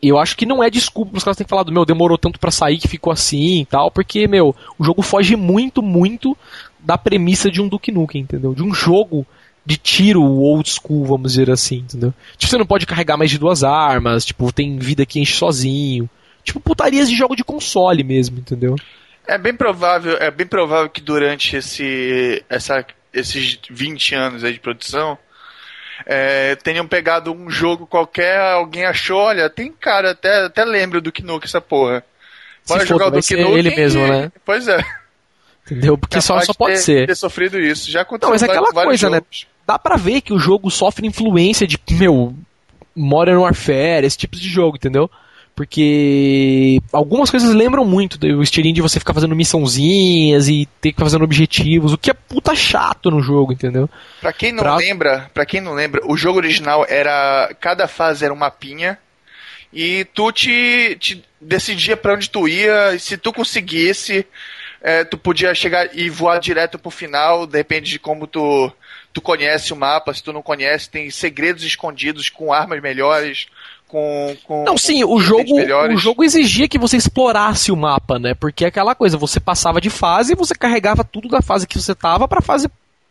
[0.00, 2.78] eu acho que não é desculpa os caras terem falado, meu, demorou tanto pra sair
[2.78, 6.38] que ficou assim e tal, porque, meu, o jogo foge muito, muito
[6.78, 8.54] da premissa de um Duke Nukem, entendeu?
[8.54, 9.26] De um jogo
[9.68, 12.14] de tiro old school, vamos dizer assim, entendeu?
[12.38, 16.08] Tipo, você não pode carregar mais de duas armas, tipo, tem vida que enche sozinho.
[16.42, 18.76] Tipo, putarias de jogo de console mesmo, entendeu?
[19.26, 24.58] É bem provável, é bem provável que durante esse essa esses 20 anos aí de
[24.58, 25.18] produção,
[26.06, 31.12] é, tenham pegado um jogo qualquer, alguém achou, olha, tem cara, até, até lembro do
[31.12, 32.02] Knuck essa porra.
[32.66, 33.58] Bora jogar o do Knuck.
[33.58, 34.32] ele mesmo, né?
[34.46, 34.78] Pois é.
[35.66, 35.98] Entendeu?
[35.98, 37.06] Porque só, só pode ter, ser.
[37.06, 37.90] ter sofrido isso.
[37.90, 39.16] Já aconteceu Não, mas é aquela coisa, né?
[39.18, 39.46] jogos.
[39.46, 39.57] né?
[39.68, 42.34] Dá pra ver que o jogo sofre influência de, meu,
[42.96, 45.10] Modern Warfare, esse tipo de jogo, entendeu?
[45.54, 50.94] Porque algumas coisas lembram muito do estilinho de você ficar fazendo missãozinhas e ter que
[50.94, 53.90] ficar fazendo objetivos, o que é puta chato no jogo, entendeu?
[54.22, 54.76] Pra quem não pra...
[54.76, 58.98] lembra, para quem não lembra, o jogo original era cada fase era um mapinha
[59.70, 64.26] e tu te, te decidia para onde tu ia, e se tu conseguisse,
[64.80, 68.72] é, tu podia chegar e voar direto pro final, depende de como tu
[69.18, 73.48] tu conhece o mapa, se tu não conhece, tem segredos escondidos com armas melhores,
[73.88, 75.54] com, com Não, sim, o jogo,
[75.92, 78.34] o jogo exigia que você explorasse o mapa, né?
[78.34, 81.80] Porque é aquela coisa, você passava de fase e você carregava tudo da fase que
[81.80, 82.68] você tava para fase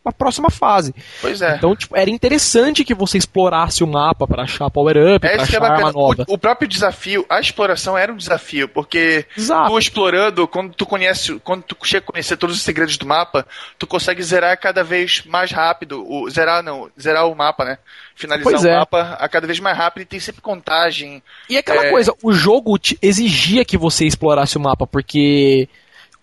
[0.08, 0.94] a próxima fase.
[1.22, 1.56] Pois é.
[1.56, 5.62] Então, tipo, era interessante que você explorasse o mapa para achar power-up, é pra achar
[5.62, 6.26] é arma nova.
[6.28, 9.70] O, o, próprio desafio, a exploração era um desafio, porque Exato.
[9.70, 13.46] tu explorando, quando tu conhece, quando tu chega a conhecer todos os segredos do mapa,
[13.78, 17.78] tu consegue zerar cada vez mais rápido, o, zerar não, zerar o mapa, né?
[18.16, 18.78] Finalizar pois o é.
[18.78, 21.22] mapa a cada vez mais rápido e tem sempre contagem.
[21.50, 21.92] E aquela é...
[21.92, 25.70] coisa, o jogo exigia que você explorasse o mapa, porque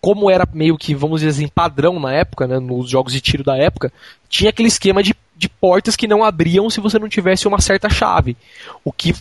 [0.05, 3.43] como era meio que, vamos dizer assim, padrão na época, né, nos jogos de tiro
[3.43, 3.91] da época,
[4.29, 7.89] tinha aquele esquema de, de portas que não abriam se você não tivesse uma certa
[7.89, 8.37] chave.
[8.85, 9.15] O que,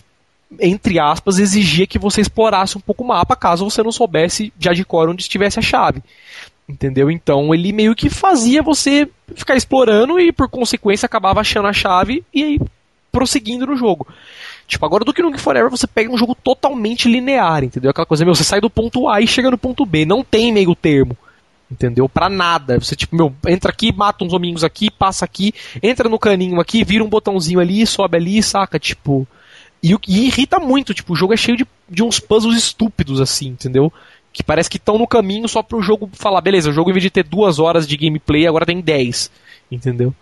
[0.60, 4.74] entre aspas, exigia que você explorasse um pouco o mapa, caso você não soubesse já
[4.74, 6.02] de cor onde estivesse a chave.
[6.68, 7.10] Entendeu?
[7.10, 12.22] Então ele meio que fazia você ficar explorando e por consequência acabava achando a chave
[12.30, 12.60] e aí
[13.10, 14.06] prosseguindo no jogo.
[14.66, 17.90] Tipo, agora do que no Forever você pega um jogo totalmente linear, entendeu?
[17.90, 20.52] Aquela coisa, meu, você sai do ponto A e chega no ponto B, não tem
[20.52, 21.16] meio termo.
[21.70, 22.08] Entendeu?
[22.08, 22.78] Pra nada.
[22.78, 26.84] Você, tipo, meu, entra aqui, mata uns hominhos aqui, passa aqui, entra no caninho aqui,
[26.84, 28.78] vira um botãozinho ali, sobe ali, saca?
[28.78, 29.26] Tipo.
[29.82, 33.48] E, e irrita muito, tipo, o jogo é cheio de, de uns puzzles estúpidos, assim,
[33.48, 33.92] entendeu?
[34.32, 37.02] Que parece que estão no caminho só pro jogo falar, beleza, o jogo em vez
[37.02, 39.30] de ter duas horas de gameplay, agora tem 10.
[39.70, 40.14] Entendeu?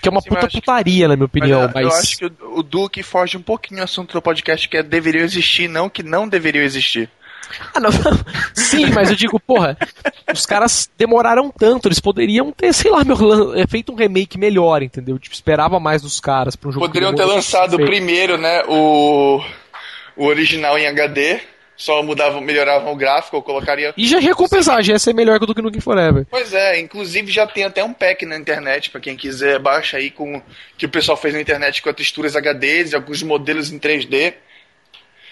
[0.00, 1.08] Que é uma Sim, puta putaria, que...
[1.08, 1.62] na minha opinião.
[1.62, 1.84] Mas, mas...
[1.84, 4.82] Eu acho que o, o Duque foge um pouquinho do assunto do podcast, que é
[4.82, 7.10] deveriam existir, não que não deveriam existir.
[7.74, 7.90] Ah, não.
[8.54, 9.76] Sim, mas eu digo, porra,
[10.32, 14.82] os caras demoraram tanto, eles poderiam ter, sei lá, meu, é, feito um remake melhor,
[14.82, 15.18] entendeu?
[15.18, 19.40] Tipo, esperava mais dos caras para um jogo Poderiam ter lançado primeiro, né, o,
[20.16, 21.40] o original em HD,
[21.76, 23.92] só mudavam, melhoravam o gráfico, eu colocaria.
[23.96, 26.26] E já recompensar, já ia ser melhor do que no Game Forever.
[26.30, 30.10] Pois é, inclusive já tem até um pack na internet, para quem quiser, baixa aí
[30.10, 30.40] com
[30.76, 34.34] que o pessoal fez na internet com texturas HDs, alguns modelos em 3D.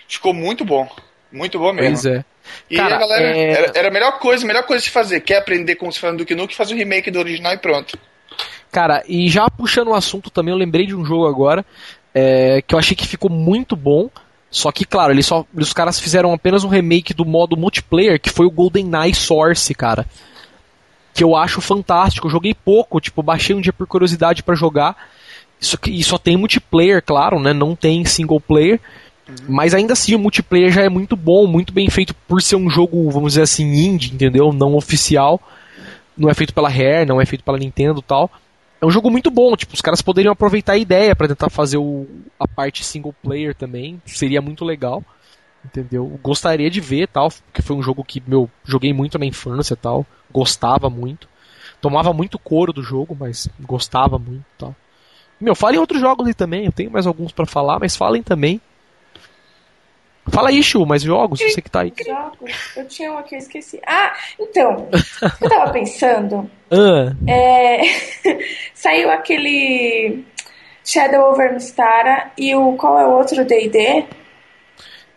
[0.07, 0.89] Ficou muito bom.
[1.33, 1.95] Muito bom mesmo.
[1.95, 2.25] Pois é.
[2.71, 3.51] E Cara, a galera, é...
[3.51, 5.21] era, era, a melhor coisa, a melhor coisa de fazer.
[5.21, 7.99] Quer aprender como se faz Duke Nukem, faz o remake do original e pronto.
[8.71, 11.65] Cara, e já puxando o assunto também, eu lembrei de um jogo agora
[12.15, 14.09] é, que eu achei que ficou muito bom.
[14.55, 18.31] Só que, claro, eles só, os caras fizeram apenas um remake do modo multiplayer, que
[18.31, 20.07] foi o GoldenEye Source, cara.
[21.13, 22.29] Que eu acho fantástico.
[22.29, 24.97] Eu joguei pouco, tipo, baixei um dia por curiosidade para jogar.
[25.61, 27.53] Isso, e só tem multiplayer, claro, né?
[27.53, 28.81] Não tem single player.
[29.29, 29.35] Uhum.
[29.49, 32.71] Mas ainda assim, o multiplayer já é muito bom, muito bem feito por ser um
[32.71, 34.53] jogo, vamos dizer assim, indie, entendeu?
[34.53, 35.43] Não oficial.
[36.17, 38.31] Não é feito pela Rare, não é feito pela Nintendo e tal.
[38.85, 41.79] É um jogo muito bom, tipo, os caras poderiam aproveitar a ideia para tentar fazer
[41.79, 42.07] o,
[42.39, 45.03] a parte single player também, seria muito legal.
[45.65, 46.21] Entendeu?
[46.23, 50.05] Gostaria de ver, tal, porque foi um jogo que, meu, joguei muito na infância, tal,
[50.31, 51.27] gostava muito.
[51.81, 54.77] Tomava muito couro do jogo, mas gostava muito, tal.
[55.41, 58.61] Meu, falem outros jogos aí também, eu tenho mais alguns para falar, mas falem também.
[60.29, 61.93] Fala aí, Chu, mais jogos, você que tá aí.
[62.05, 62.51] Jogos?
[62.77, 63.81] Eu tinha um aqui, eu esqueci.
[63.87, 64.89] Ah, então,
[65.41, 66.51] eu tava pensando.
[66.77, 67.15] Ah.
[67.31, 67.83] É,
[68.75, 70.25] saiu aquele
[70.85, 72.73] Shadow over Mistara e o.
[72.73, 74.05] Qual é o outro DD?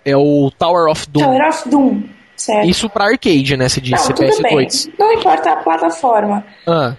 [0.06, 1.24] É o Tower of Doom.
[1.24, 2.04] Tower of Doom,
[2.36, 2.70] certo.
[2.70, 3.68] Isso pra arcade, né?
[3.68, 4.68] Você disse, Não, tudo bem.
[5.00, 6.46] Não importa a plataforma.
[6.68, 6.96] Ah.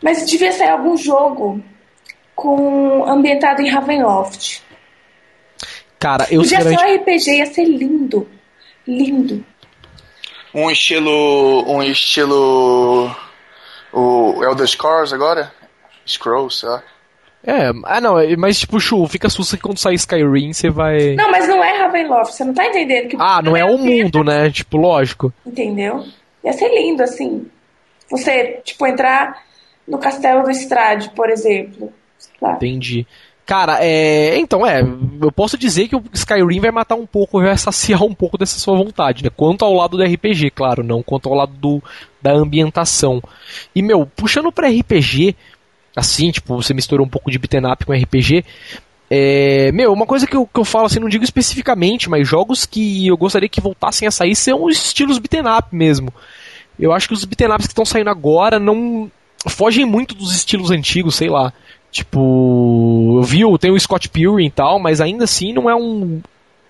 [0.00, 1.60] Mas devia sair algum jogo
[2.34, 4.62] com ambientado em Ravenloft.
[5.98, 6.80] Cara, eu Podia sinceramente...
[6.80, 8.28] só RPG, ia ser lindo.
[8.86, 9.44] Lindo.
[10.54, 11.64] Um estilo.
[11.66, 13.14] Um estilo.
[13.92, 15.52] O Elder Scrolls agora?
[16.06, 16.82] Scrolls, sei lá.
[17.44, 21.14] É, ah não, mas tipo, Chu, fica susto que quando sair Skyrim você vai.
[21.14, 23.16] Não, mas não é Ravenloft, você não tá entendendo que.
[23.20, 24.50] Ah, não é o mundo, né?
[24.50, 25.32] Tipo, lógico.
[25.46, 26.04] Entendeu?
[26.42, 27.46] Ia ser lindo, assim.
[28.10, 29.42] Você, tipo, entrar
[29.86, 31.92] no castelo do Strade, por exemplo.
[32.42, 33.06] Entendi.
[33.46, 34.36] Cara, é.
[34.38, 34.82] Então, é.
[34.82, 38.58] Eu posso dizer que o Skyrim vai matar um pouco, vai saciar um pouco dessa
[38.58, 39.30] sua vontade, né?
[39.34, 41.80] Quanto ao lado do RPG, claro, não quanto ao lado do,
[42.20, 43.22] da ambientação.
[43.72, 45.36] E, meu, puxando pra RPG,
[45.94, 48.44] assim, tipo, você misturou um pouco de beat'em com RPG.
[49.08, 52.66] É, meu, uma coisa que eu, que eu falo assim, não digo especificamente, mas jogos
[52.66, 56.12] que eu gostaria que voltassem a sair são os estilos beat'em up mesmo.
[56.78, 59.08] Eu acho que os beat'em que estão saindo agora não
[59.48, 61.52] fogem muito dos estilos antigos, sei lá.
[61.90, 66.20] Tipo, eu vi, tem o Scott Pilgrim e tal, mas ainda assim não é um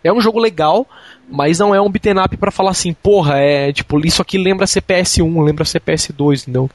[0.05, 0.87] é um jogo legal,
[1.29, 4.67] mas não é um beat'em up para falar assim, porra, é tipo, isso aqui lembra
[4.67, 6.71] CPS1, lembra CPS2, entendeu?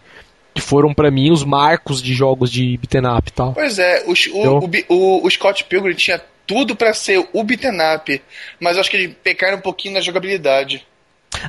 [0.53, 3.53] Que foram para mim os marcos de jogos de beat'em up e tal.
[3.53, 7.77] Pois é, o, então, o, o, o Scott Pilgrim tinha tudo para ser o beat'em
[7.95, 8.21] up,
[8.59, 10.85] mas eu acho que ele pecaram um pouquinho na jogabilidade.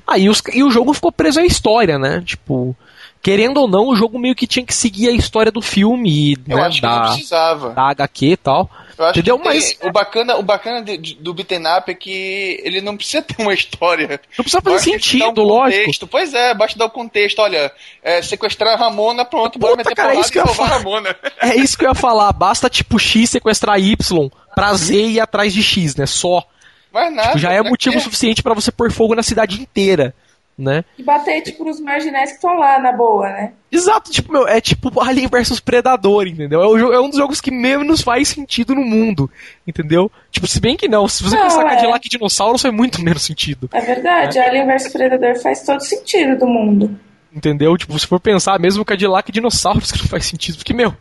[0.06, 2.22] Ah, e, os, e o jogo ficou preso à história, né?
[2.24, 2.76] Tipo,
[3.22, 6.56] querendo ou não, o jogo meio que tinha que seguir a história do filme, eu
[6.56, 7.70] né, acho da, que não precisava.
[7.70, 8.70] da HQ e tal.
[8.98, 9.38] Eu acho Entendeu?
[9.38, 9.78] Que Mas...
[9.80, 13.40] o bacana, o bacana de, de, do beaten up é que ele não precisa ter
[13.40, 14.20] uma história.
[14.36, 16.06] Não precisa fazer sentido, um lógico.
[16.08, 17.38] Pois é, basta dar o um contexto.
[17.38, 20.78] Olha, é, sequestrar a Ramona, pronto, bora meter cara, é isso que eu ia falar.
[20.78, 21.16] Ramona.
[21.40, 22.32] É isso que eu ia falar.
[22.32, 26.06] Basta, tipo, X sequestrar Y pra Z e ir atrás de X, né?
[26.06, 26.44] Só.
[26.92, 27.28] Mas nada.
[27.28, 30.14] Tipo, já é motivo suficiente para você pôr fogo na cidade inteira
[30.56, 30.84] né?
[30.98, 33.52] E bater, tipo, nos marginais que estão lá, na boa, né?
[33.70, 36.60] Exato, tipo, meu, é tipo Alien versus Predador, entendeu?
[36.60, 39.30] É, o, é, um dos jogos que menos faz sentido no mundo,
[39.66, 40.10] entendeu?
[40.30, 41.70] Tipo, se bem que não, se você não, pensar é.
[41.70, 43.68] Cadillac e Dinossauros faz muito menos sentido.
[43.72, 44.48] É verdade, é.
[44.48, 46.98] Alien versus Predador faz todo sentido do mundo.
[47.34, 47.76] Entendeu?
[47.76, 50.94] Tipo, se for pensar, mesmo Cadillac e Dinossauros que não faz sentido, porque, meu, o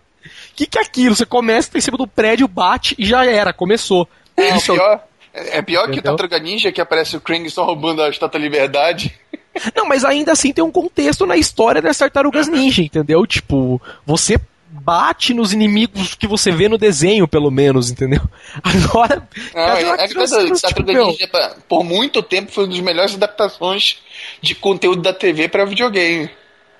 [0.55, 1.15] que, que é aquilo?
[1.15, 4.07] Você começa tá em cima do prédio, bate e já era, começou.
[4.37, 5.93] É, Isso, pior, é pior entendeu?
[5.93, 9.17] que o Tartaruga Ninja, que aparece o Krang só roubando a Estátua da Liberdade.
[9.75, 13.25] Não, mas ainda assim tem um contexto na história das tartarugas ninja, entendeu?
[13.27, 14.39] Tipo, você
[14.71, 18.21] bate nos inimigos que você vê no desenho, pelo menos, entendeu?
[18.63, 19.27] Agora.
[19.53, 21.29] Não, é, é que Tartaruga tipo, Ninja,
[21.67, 23.99] por muito tempo, foi uma das melhores adaptações
[24.41, 26.29] de conteúdo da TV para videogame.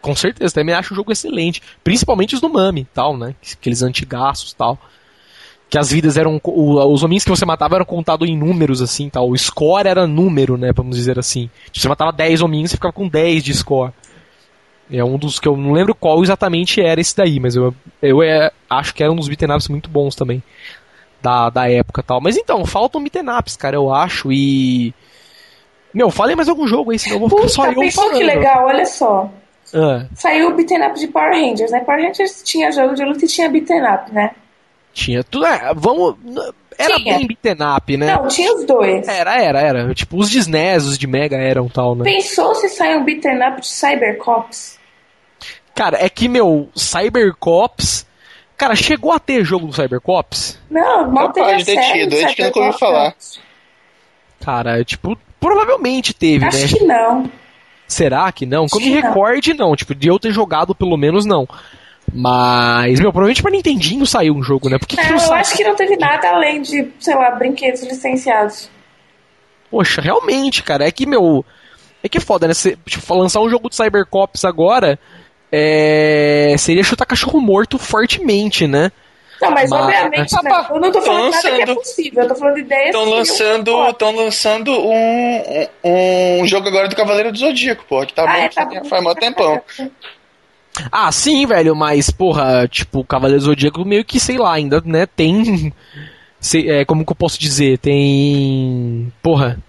[0.02, 1.62] Com certeza, também acho o jogo excelente.
[1.84, 3.36] Principalmente os do Mami tal, né?
[3.54, 4.80] Aqueles antigaços tal
[5.72, 6.40] que as vidas eram.
[6.44, 9.30] Os homens que você matava eram contados em números, assim, tal.
[9.30, 10.74] O score era número, né?
[10.76, 11.50] Vamos dizer assim.
[11.72, 13.94] Se você matava 10 homens, você ficava com 10 de score.
[14.92, 18.22] É um dos que eu não lembro qual exatamente era esse daí, mas eu, eu
[18.22, 20.44] é, acho que era um dos beat'em muito bons também.
[21.22, 22.20] Da, da época tal.
[22.20, 23.24] Mas então, faltam beat'em
[23.58, 24.94] cara, eu acho, e.
[25.94, 28.18] Meu, falei mais algum jogo aí, senão eu vou ficar só eu falando.
[28.18, 29.32] que legal, olha só.
[29.74, 30.06] Ah.
[30.16, 31.80] Saiu o beat'em up de Power Rangers, né?
[31.80, 33.82] Power Rangers tinha jogo de luta e tinha beat'em
[34.12, 34.32] né?
[34.94, 35.46] Tinha tudo.
[35.46, 36.16] É, vamos.
[36.78, 37.18] Era tinha.
[37.18, 38.16] bem beaten up, né?
[38.16, 39.08] Não, tinha os dois.
[39.08, 39.94] Era, era, era.
[39.94, 42.04] Tipo, os de SNES, os de Mega eram tal, né?
[42.04, 44.80] Pensou se sai um beaten up de Cybercops?
[45.76, 48.06] Cara, é que, meu, Cybercops.
[48.58, 50.60] Cara, chegou a ter jogo do Cybercops?
[50.70, 53.16] Não, mal teve Pode ter tido, a gente nunca ouviu falar.
[54.40, 56.64] Cara, tipo, provavelmente teve, Acho né?
[56.66, 57.32] Acho que não.
[57.88, 58.68] Será que não?
[58.68, 59.76] Que eu me recorde, não.
[59.76, 61.48] Tipo, de eu ter jogado, pelo menos, não.
[62.14, 64.78] Mas, meu, provavelmente pra Nintendinho saiu um jogo, né?
[64.78, 67.32] Por que, não, que não eu acho que não teve nada além de, sei lá,
[67.32, 68.70] brinquedos licenciados.
[69.70, 71.46] Poxa, realmente, cara, é que, meu.
[72.04, 72.54] É que é foda, né?
[72.54, 75.00] Tipo, lançar um jogo de Cybercops agora
[75.52, 78.92] é, seria chutar cachorro morto fortemente, né?
[79.42, 80.52] Não, mas, mas obviamente né?
[80.70, 83.10] eu não tô falando lançando, nada que é possível, eu tô falando de ideias Estão
[83.10, 88.24] lançando, estão lançando um, um, um, jogo agora do Cavaleiro do Zodíaco, pô, que tá
[88.24, 89.62] ah, bom, é, tá bom, faz um tempão.
[90.92, 95.74] Ah, sim, velho, mas, porra, tipo, Cavaleiro Zodíaco meio que, sei lá, ainda, né, tem.
[96.40, 97.78] Sei, é, como que eu posso dizer?
[97.78, 99.14] Tem.
[99.22, 99.60] Porra.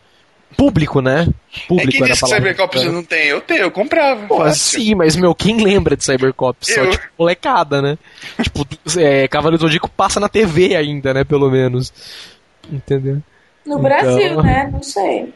[0.57, 1.29] Público, né?
[1.68, 3.27] Público é que disse que Cybercops não tem.
[3.27, 4.27] Eu tenho, eu comprava.
[4.27, 6.72] Porra, sim, mas, meu, quem lembra de Cybercops?
[6.72, 7.98] Só, tipo, molecada, né?
[8.42, 8.66] tipo,
[8.98, 11.92] é, Cavaleiro Zodíaco passa na TV ainda, né, pelo menos.
[12.70, 13.22] Entendeu?
[13.66, 13.83] No então...
[13.83, 14.70] Brasil, né?
[14.72, 15.33] Não sei.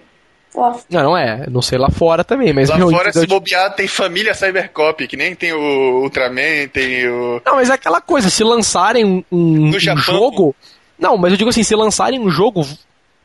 [0.88, 1.46] Não, não é.
[1.48, 2.68] Não sei lá fora também, mas...
[2.68, 7.40] Lá meu, fora, se bobear, tem família Cybercop, que nem tem o Ultraman, tem o...
[7.44, 10.54] Não, mas é aquela coisa, se lançarem um, um, um jogo...
[10.98, 12.66] Não, mas eu digo assim, se lançarem um jogo,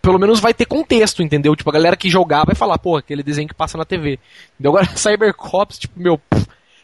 [0.02, 1.56] pelo menos vai ter contexto, entendeu?
[1.56, 4.20] Tipo, a galera que jogar vai falar, pô, aquele desenho que passa na TV.
[4.54, 4.72] Entendeu?
[4.72, 6.20] Agora, Cybercops, tipo, meu...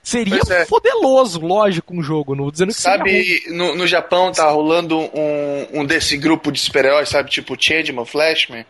[0.01, 0.65] Seria é.
[0.65, 5.85] fodeloso, lógico, um jogo, não dizendo que Sabe, no, no Japão tá rolando um, um
[5.85, 8.65] desse grupo de super-heróis, sabe, tipo Changeman, Flashman,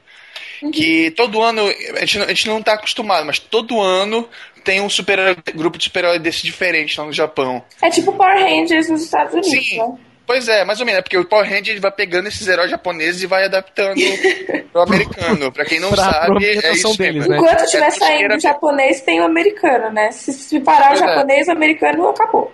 [0.71, 1.61] que todo ano,
[1.95, 4.27] a gente, a gente não tá acostumado, mas todo ano
[4.63, 5.17] tem um super
[5.55, 7.63] grupo de super-herói desse diferente lá no Japão.
[7.81, 9.77] É tipo Power Rangers nos Estados Unidos, Sim.
[9.77, 9.97] Né?
[10.27, 13.23] Pois é, mais ou menos, é porque o Power Ranger vai pegando esses heróis japoneses
[13.23, 14.01] e vai adaptando
[14.73, 15.53] pro americano.
[15.53, 17.31] Pra quem não pra sabe, é isso deles, mesmo.
[17.31, 17.37] Né?
[17.37, 20.11] Enquanto estiver é saindo o japonês, tem o americano, né?
[20.11, 21.07] Se, se parar pois o é.
[21.07, 21.51] japonês, é.
[21.51, 22.51] o americano acabou.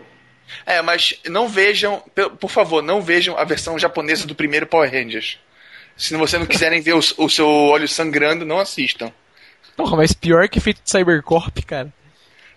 [0.67, 2.03] É, mas não vejam,
[2.39, 5.39] por favor, não vejam a versão japonesa do primeiro Power Rangers.
[5.95, 9.11] Se você não quiserem ver o, o seu olho sangrando, não assistam.
[9.75, 11.91] Porra, mas pior que feito de Cybercorp, cara.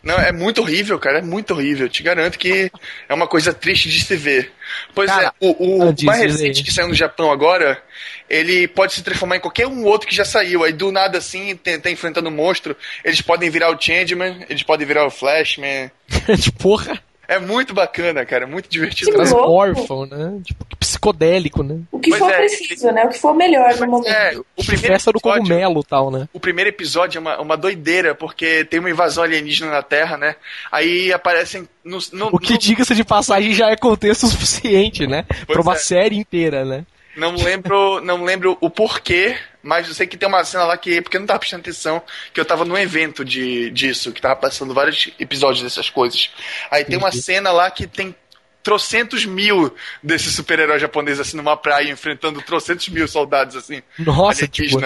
[0.07, 1.19] Não, é muito horrível, cara.
[1.19, 1.89] É muito horrível.
[1.89, 2.71] Te garanto que
[3.09, 4.53] é uma coisa triste de se ver.
[4.95, 7.83] Pois Cara, é, o, o ah, diz, mais recente que saiu no Japão agora,
[8.31, 10.63] ele pode se transformar em qualquer um outro que já saiu.
[10.63, 14.63] Aí do nada assim, tem- tá enfrentando um monstro, eles podem virar o Changeman, eles
[14.63, 15.91] podem virar o Flashman.
[16.63, 17.03] porra.
[17.29, 18.45] É muito bacana, cara.
[18.45, 19.11] é Muito divertido.
[19.11, 19.51] Que Mas louco.
[19.51, 20.41] órfão, né?
[20.45, 21.81] Tipo, que psicodélico, né?
[21.91, 23.05] O que Pois for é, preciso, né?
[23.05, 24.09] O que for melhor no momento.
[24.09, 26.29] É, o primeiro Festa do episódio- cogumelo e tal, né?
[26.33, 30.37] O primeiro episódio é uma, uma doideira, porque tem uma invasão alienígena na Terra, né?
[30.71, 31.69] Aí aparecem.
[31.85, 35.25] No, no- O que, no- diga-se de passagem, já é contexto suficiente, né?
[35.47, 35.79] pra uma é.
[35.79, 36.85] série inteira, né?
[37.17, 41.03] Não lembro, não lembro o porquê, mas eu sei que tem uma cena lá que,
[41.03, 42.01] porque eu não tava prestando atenção,
[42.33, 46.31] que eu tava num evento de, disso, que tava passando vários episódios dessas coisas.
[46.71, 48.15] Aí tem uma cena lá que tem
[48.63, 53.83] trocentos mil desses super-heróis japoneses assim numa praia enfrentando trocentos mil soldados assim.
[53.99, 54.79] Nossa, tipo.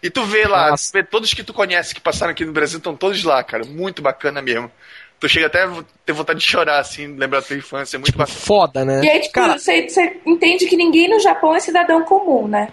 [0.00, 2.78] E tu vê lá, tu vê todos que tu conhece que passaram aqui no Brasil
[2.78, 3.64] estão todos lá, cara.
[3.64, 4.70] Muito bacana mesmo.
[5.18, 7.96] Tu chega até a ter vontade de chorar, assim, lembrar da tua infância.
[7.96, 8.38] É muito tipo, bacana.
[8.38, 9.00] foda, né?
[9.02, 12.68] E aí, tipo, você entende que ninguém no Japão é cidadão comum, né?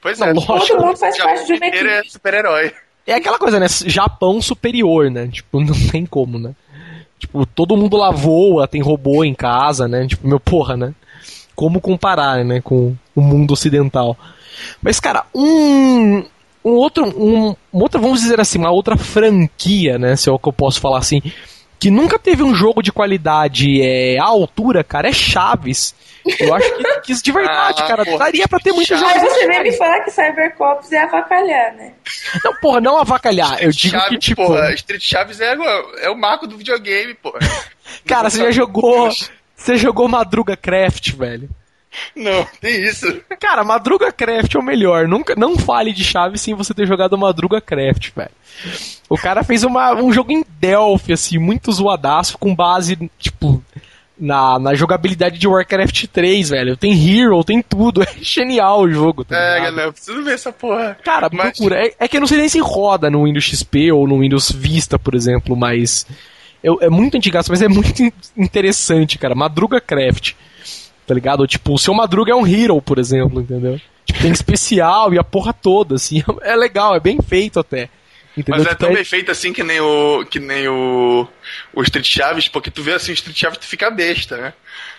[0.00, 0.66] Pois não, é, lógico.
[0.66, 2.10] Todo mundo faz o parte de uma é equipe.
[2.10, 2.72] super-herói.
[3.06, 3.66] é aquela coisa, né?
[3.68, 5.28] Japão superior, né?
[5.28, 6.54] Tipo, não tem como, né?
[7.18, 10.06] Tipo, todo mundo lá voa, tem robô em casa, né?
[10.06, 10.94] Tipo, meu porra, né?
[11.54, 14.14] Como comparar, né, com o mundo ocidental.
[14.82, 16.22] Mas, cara, um,
[16.62, 20.38] um outro, um, uma outra, vamos dizer assim, uma outra franquia, né, se é o
[20.38, 21.22] que eu posso falar assim,
[21.78, 25.94] que nunca teve um jogo de qualidade é, à altura, cara, é Chaves.
[26.40, 29.04] Eu acho que, que isso de verdade, Ah, cara, porra, daria pra ter muito Chaves.
[29.06, 29.14] jogo.
[29.14, 31.92] Aí você vem me falar que Cybercops é avacalhar, né?
[32.44, 33.62] Não, porra, não avacalhar.
[33.62, 34.44] Eu digo Chaves, que, tipo.
[34.44, 35.56] porra, Street Chaves é,
[36.00, 37.38] é o marco do videogame, porra.
[38.06, 39.10] Cara, você já jogou.
[39.54, 41.48] Você jogou Madruga Craft, velho.
[42.14, 43.20] Não, tem isso.
[43.40, 45.06] Cara, Madruga Craft é o melhor.
[45.08, 48.30] Nunca, não fale de Chaves sem você ter jogado Madruga Craft, velho.
[49.08, 53.62] O cara fez uma, um jogo em Delphi, assim, muito zoadaço, com base, tipo,
[54.18, 56.76] na, na jogabilidade de Warcraft 3, velho.
[56.76, 58.02] Tem Hero, tem tudo.
[58.06, 59.70] É genial o jogo, tá É, ligado?
[59.70, 60.96] galera, eu preciso ver essa porra.
[61.04, 61.86] Cara, Mas- procura.
[61.86, 64.50] É, é que eu não sei nem se roda no Windows XP ou no Windows
[64.50, 66.06] Vista, por exemplo, mas.
[66.64, 69.34] eu- é muito antigaço, mas é muito in- interessante, cara.
[69.34, 70.32] Madruga Craft.
[71.06, 71.46] Tá ligado?
[71.46, 73.80] Tipo, o seu Madruga é um hero, por exemplo, entendeu?
[74.04, 76.22] Tipo, tem especial e a porra toda, assim.
[76.42, 77.88] É legal, é bem feito até.
[78.36, 78.58] Entendeu?
[78.58, 80.24] Mas é Tipo, tão bem feito assim que nem o.
[80.26, 81.26] que nem o.
[81.74, 84.52] o Street Chaves, porque tu vê assim o Street Chaves tu fica besta, né?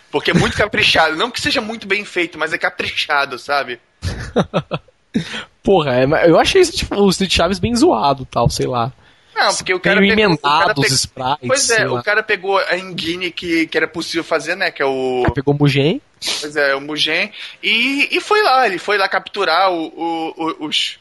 [0.10, 1.16] Porque é muito caprichado.
[1.16, 3.80] Não que seja muito bem feito, mas é caprichado, sabe?
[5.62, 8.92] Porra, é, eu achei tipo, o Street Chaves bem zoado tal, sei lá.
[9.38, 11.48] Não, porque o cara Meio pegou, emendado os sprites.
[11.48, 12.00] Pois é, lá.
[12.00, 14.72] o cara pegou a engine que, que era possível fazer, né?
[14.72, 15.26] Que é o.
[15.36, 16.02] Pegou o Mugen.
[16.42, 17.32] Pois é, o Mugen.
[17.62, 20.98] E, e foi lá, ele foi lá capturar o, o- o- os,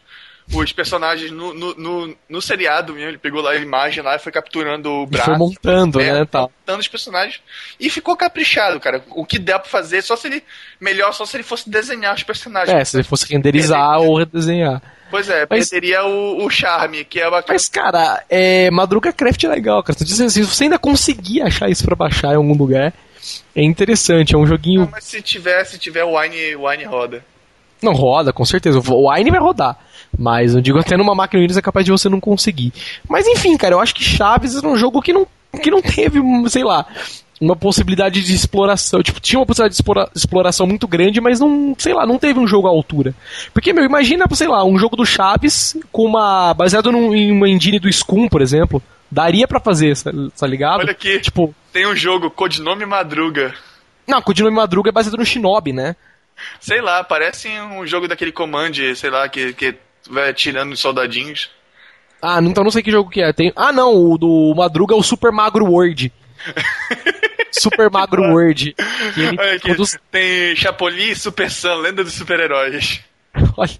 [0.52, 3.08] os personagens no, no, no, no seriado mesmo.
[3.08, 5.30] Ele pegou lá a imagem lá e foi capturando o E braço.
[5.30, 6.52] foi montando, perna, né, tal.
[6.60, 7.40] montando os personagens.
[7.80, 9.02] E ficou caprichado, cara.
[9.10, 10.44] O que der pra fazer, só se ele.
[10.78, 12.76] Melhor só se ele fosse desenhar os personagens.
[12.78, 14.82] É, se ele fosse renderizar ou redesenhar.
[15.10, 17.44] Pois é, Mas- perderia o, o charme, que é bacana.
[17.48, 19.98] Mas, cara, é, Madruga Craft é legal, cara.
[19.98, 22.92] Se você ainda conseguir achar isso pra baixar em algum lugar,
[23.54, 24.34] é interessante.
[24.34, 24.84] É um joguinho.
[24.84, 27.24] Ah, mas se tiver, se tiver o Wine, Wine roda.
[27.82, 28.78] Não roda, com certeza.
[28.78, 29.78] O Wine vai rodar.
[30.18, 32.72] Mas eu digo até numa máquina Windows é capaz de você não conseguir.
[33.08, 35.26] Mas enfim, cara, eu acho que Chaves era um jogo que não,
[35.62, 36.86] que não teve, sei lá,
[37.40, 39.02] uma possibilidade de exploração.
[39.02, 42.38] Tipo, tinha uma possibilidade de explora- exploração muito grande, mas não, sei lá, não teve
[42.40, 43.14] um jogo à altura.
[43.52, 46.54] Porque, meu, imagina, sei lá, um jogo do Chaves com uma.
[46.54, 48.82] baseado num, em uma engine do Scum, por exemplo.
[49.10, 50.80] Daria pra fazer, tá- tá ligado?
[50.80, 51.18] Olha aqui.
[51.20, 53.54] Tipo, Tem um jogo, Codinome Madruga.
[54.06, 55.94] não, Codinome Madruga é baseado no Shinobi, né?
[56.60, 59.74] Sei lá, parece um jogo daquele Command, sei lá, que, que
[60.10, 61.50] vai atirando os soldadinhos.
[62.20, 63.32] Ah, então não sei que jogo que é.
[63.32, 63.52] Tem...
[63.54, 66.12] Ah, não, o do Madruga é o Super Magro World.
[67.60, 68.74] Super Magro World.
[69.14, 73.00] Que ele Olha aqui, produz- tem Chapolin e Super Sam, lenda dos super-heróis.
[73.56, 73.70] Olha.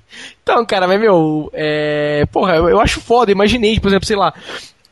[0.42, 2.24] Então, cara, mas meu, é...
[2.30, 3.32] porra, eu, acho foda.
[3.32, 4.32] Imaginei, por exemplo, sei lá,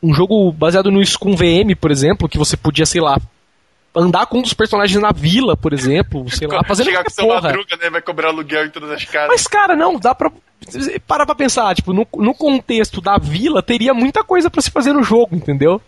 [0.01, 3.17] um jogo baseado no Scum VM, por exemplo, que você podia, sei lá,
[3.95, 7.25] andar com um dos personagens na vila, por exemplo, sei lá, fazendo Chegar com seu
[7.25, 7.41] porra.
[7.41, 7.89] Madruga, né?
[7.89, 9.29] Vai cobrar aluguel em todas as casas.
[9.29, 10.31] Mas, cara, não, dá pra.
[11.05, 14.93] Para pra pensar, tipo, no, no contexto da vila, teria muita coisa pra se fazer
[14.93, 15.79] no jogo, entendeu?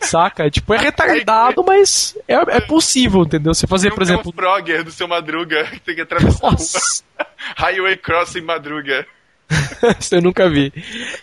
[0.00, 0.50] Saca?
[0.50, 3.54] Tipo, é retardado, mas é, é possível, entendeu?
[3.54, 4.32] Você fazer, por Tem um exemplo.
[4.32, 6.58] Frogger do seu Madruga, que tem que atravessar a rua.
[6.58, 7.04] Nossa,
[7.56, 9.06] Highway Crossing Madruga.
[10.00, 10.72] isso eu nunca vi.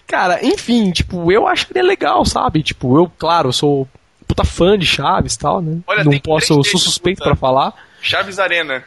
[0.08, 2.62] Cara, enfim, tipo, eu acho que é legal, sabe?
[2.62, 3.88] Tipo, eu, claro, sou
[4.28, 5.80] puta fã de Chaves e tal, né?
[5.88, 7.74] Olha, Não tem posso, eu 3D sou suspeito pra falar.
[8.02, 8.84] Chaves Arena.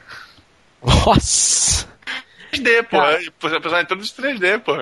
[0.82, 1.86] Nossa.
[2.52, 2.98] 3D, pô.
[2.98, 3.20] Cara.
[3.40, 4.72] Personagem todos 3D, pô.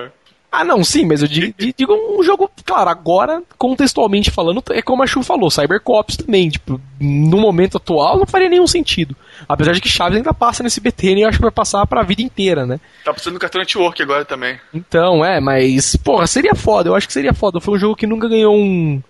[0.55, 5.01] Ah, não, sim, mas eu digo, digo, um jogo, claro, agora, contextualmente falando, é como
[5.01, 9.15] a Chu falou, Cybercops também, tipo, no momento atual não faria nenhum sentido.
[9.49, 12.03] Apesar de que Chaves ainda passa nesse BT e eu acho que vai passar pra
[12.03, 12.79] vida inteira, né?
[13.03, 14.59] Tá passando no Cartoon Network agora também.
[14.71, 17.59] Então, é, mas, porra, seria foda, eu acho que seria foda.
[17.59, 19.01] Foi um jogo que nunca ganhou um,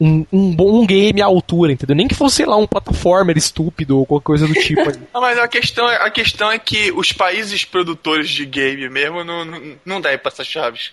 [0.00, 1.94] um, um bom game à altura, entendeu?
[1.94, 4.80] Nem que fosse, sei lá, um plataformer estúpido ou qualquer coisa do tipo.
[5.12, 9.22] não, mas a questão, é, a questão é que os países produtores de game mesmo
[9.22, 10.92] não, não, não devem passar chaves.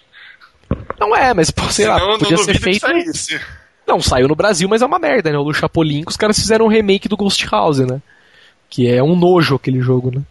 [0.99, 2.85] Não é, mas sei Senão, lá, podia ser feito.
[3.87, 5.37] Não, saiu no Brasil, mas é uma merda, né?
[5.37, 8.01] O Chapolin, que os caras fizeram um remake do Ghost House, né?
[8.69, 10.21] Que é um nojo aquele jogo, né?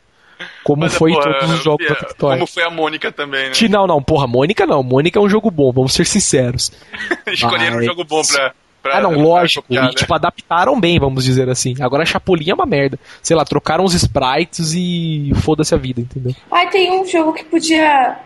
[0.62, 2.34] Como mas, foi porra, todos os jogos da Tectoy.
[2.34, 3.52] Como foi a Mônica também, né?
[3.70, 4.82] Não, não, porra, Mônica não.
[4.82, 6.70] Mônica é um jogo bom, vamos ser sinceros.
[7.26, 7.84] Escolheram mas...
[7.84, 8.52] um jogo bom pra,
[8.86, 9.62] Pra, ah, não, lógico.
[9.62, 9.92] Copiar, e, né?
[9.94, 11.74] tipo, adaptaram bem, vamos dizer assim.
[11.80, 12.98] Agora Chapolin é uma merda.
[13.22, 16.34] Sei lá, trocaram os sprites e foda-se a vida, entendeu?
[16.50, 18.18] Ah, tem um jogo que podia.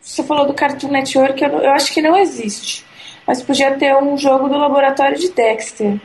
[0.00, 2.84] Você falou do Cartoon Network, eu, eu acho que não existe.
[3.26, 5.98] Mas podia ter um jogo do laboratório de Dexter.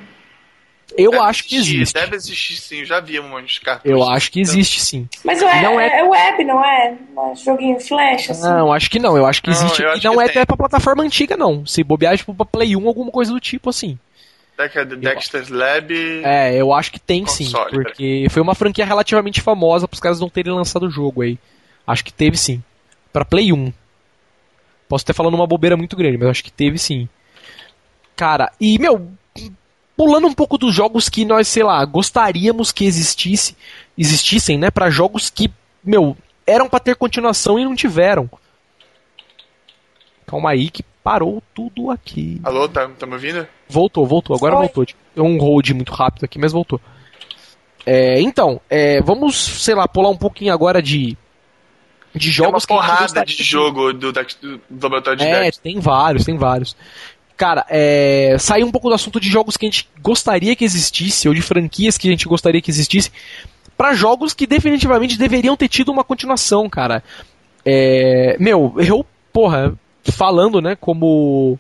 [0.98, 1.94] Eu deve acho que existe.
[1.94, 3.92] Deve existir sim, já vi um monte de cartões.
[3.92, 5.08] Eu acho que existe sim.
[5.24, 6.00] Mas é, não é...
[6.00, 6.98] é web, não é?
[7.14, 8.44] Não é joguinho flash, assim.
[8.44, 9.18] Não, acho que não.
[9.18, 9.82] Eu acho que existe.
[9.82, 11.66] Não, e não é até pra plataforma antiga, não.
[11.66, 13.98] Se bobear, tipo, pra Play 1, alguma coisa do tipo assim.
[15.00, 15.92] Dexter's Lab.
[16.24, 17.84] É, eu acho que tem console, sim.
[17.84, 21.38] Porque foi uma franquia relativamente famosa pros caras não terem lançado o jogo aí.
[21.88, 22.62] Acho que teve sim.
[23.12, 23.74] Pra Play 1.
[24.88, 27.08] Posso estar falando uma bobeira muito grande, mas acho que teve sim.
[28.16, 29.10] Cara, e, meu,
[30.02, 33.56] pulando um pouco dos jogos que nós, sei lá, gostaríamos que existisse,
[33.96, 35.52] existissem, né, para jogos que,
[35.84, 38.28] meu, eram para ter continuação e não tiveram.
[40.26, 42.42] Calma aí que parou tudo aqui.
[42.44, 43.48] Alô, tá, tá me ouvindo?
[43.70, 44.62] Voltou, voltou, agora Oi.
[44.62, 44.88] voltou.
[45.16, 46.82] Deu um hold muito rápido aqui, mas voltou.
[47.86, 51.16] É, então, é, vamos, sei lá, pular um pouquinho agora de
[52.14, 54.22] de jogos tem uma porrada de jogo do, do,
[54.70, 56.76] do Laboratório de É, tem vários, tem vários.
[57.42, 61.28] Cara, é, sair um pouco do assunto de jogos que a gente gostaria que existisse,
[61.28, 63.12] ou de franquias que a gente gostaria que existisse,
[63.76, 67.04] para jogos que definitivamente deveriam ter tido uma continuação, cara.
[67.66, 69.74] É, meu, eu, porra,
[70.04, 71.58] falando, né, como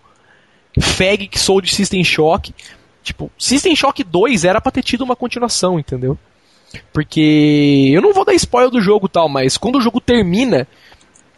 [0.80, 2.54] fag que sou de System Shock,
[3.02, 6.16] tipo, System Shock 2 era pra ter tido uma continuação, entendeu?
[6.94, 10.68] Porque eu não vou dar spoiler do jogo tal, mas quando o jogo termina,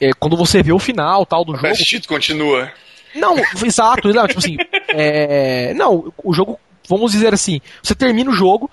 [0.02, 1.74] é, quando você vê o final tal do o jogo.
[1.74, 2.70] O continua.
[3.16, 4.28] Não, exato, exato.
[4.28, 4.58] Tipo assim,
[4.90, 8.70] é, não, o jogo, vamos dizer assim, você termina o jogo,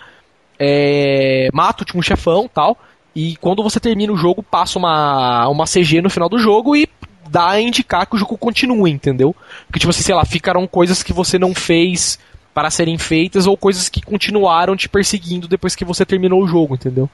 [0.59, 2.79] é, mata o último chefão tal,
[3.15, 6.89] e quando você termina o jogo, passa uma, uma CG no final do jogo e
[7.29, 9.35] dá a indicar que o jogo continua, entendeu?
[9.67, 12.19] Porque, tipo assim, sei lá, ficaram coisas que você não fez
[12.53, 16.75] para serem feitas ou coisas que continuaram te perseguindo depois que você terminou o jogo,
[16.75, 17.09] entendeu?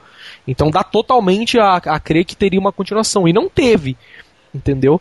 [0.47, 3.27] Então dá totalmente a, a crer que teria uma continuação.
[3.27, 3.95] E não teve,
[4.53, 4.99] entendeu?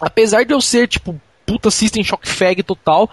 [0.00, 1.20] Apesar de eu ser, tipo,
[1.52, 3.10] puta System Shock Fag total.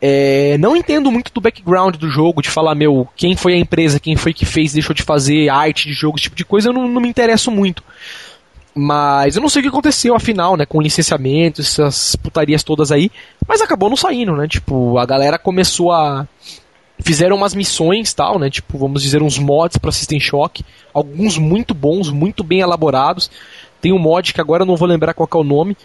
[0.00, 4.00] É, não entendo muito do background do jogo, de falar, meu, quem foi a empresa,
[4.00, 6.72] quem foi que fez, deixou de fazer arte de jogo, esse tipo de coisa, eu
[6.72, 7.82] não, não me interesso muito.
[8.74, 13.10] Mas eu não sei o que aconteceu, afinal, né, com licenciamento, essas putarias todas aí,
[13.46, 16.26] mas acabou não saindo, né, tipo, a galera começou a...
[16.98, 18.48] Fizeram umas missões tal, né?
[18.48, 20.64] Tipo, vamos dizer, uns mods para System Shock.
[20.94, 23.30] Alguns muito bons, muito bem elaborados.
[23.82, 25.76] Tem um mod que agora eu não vou lembrar qual é o nome,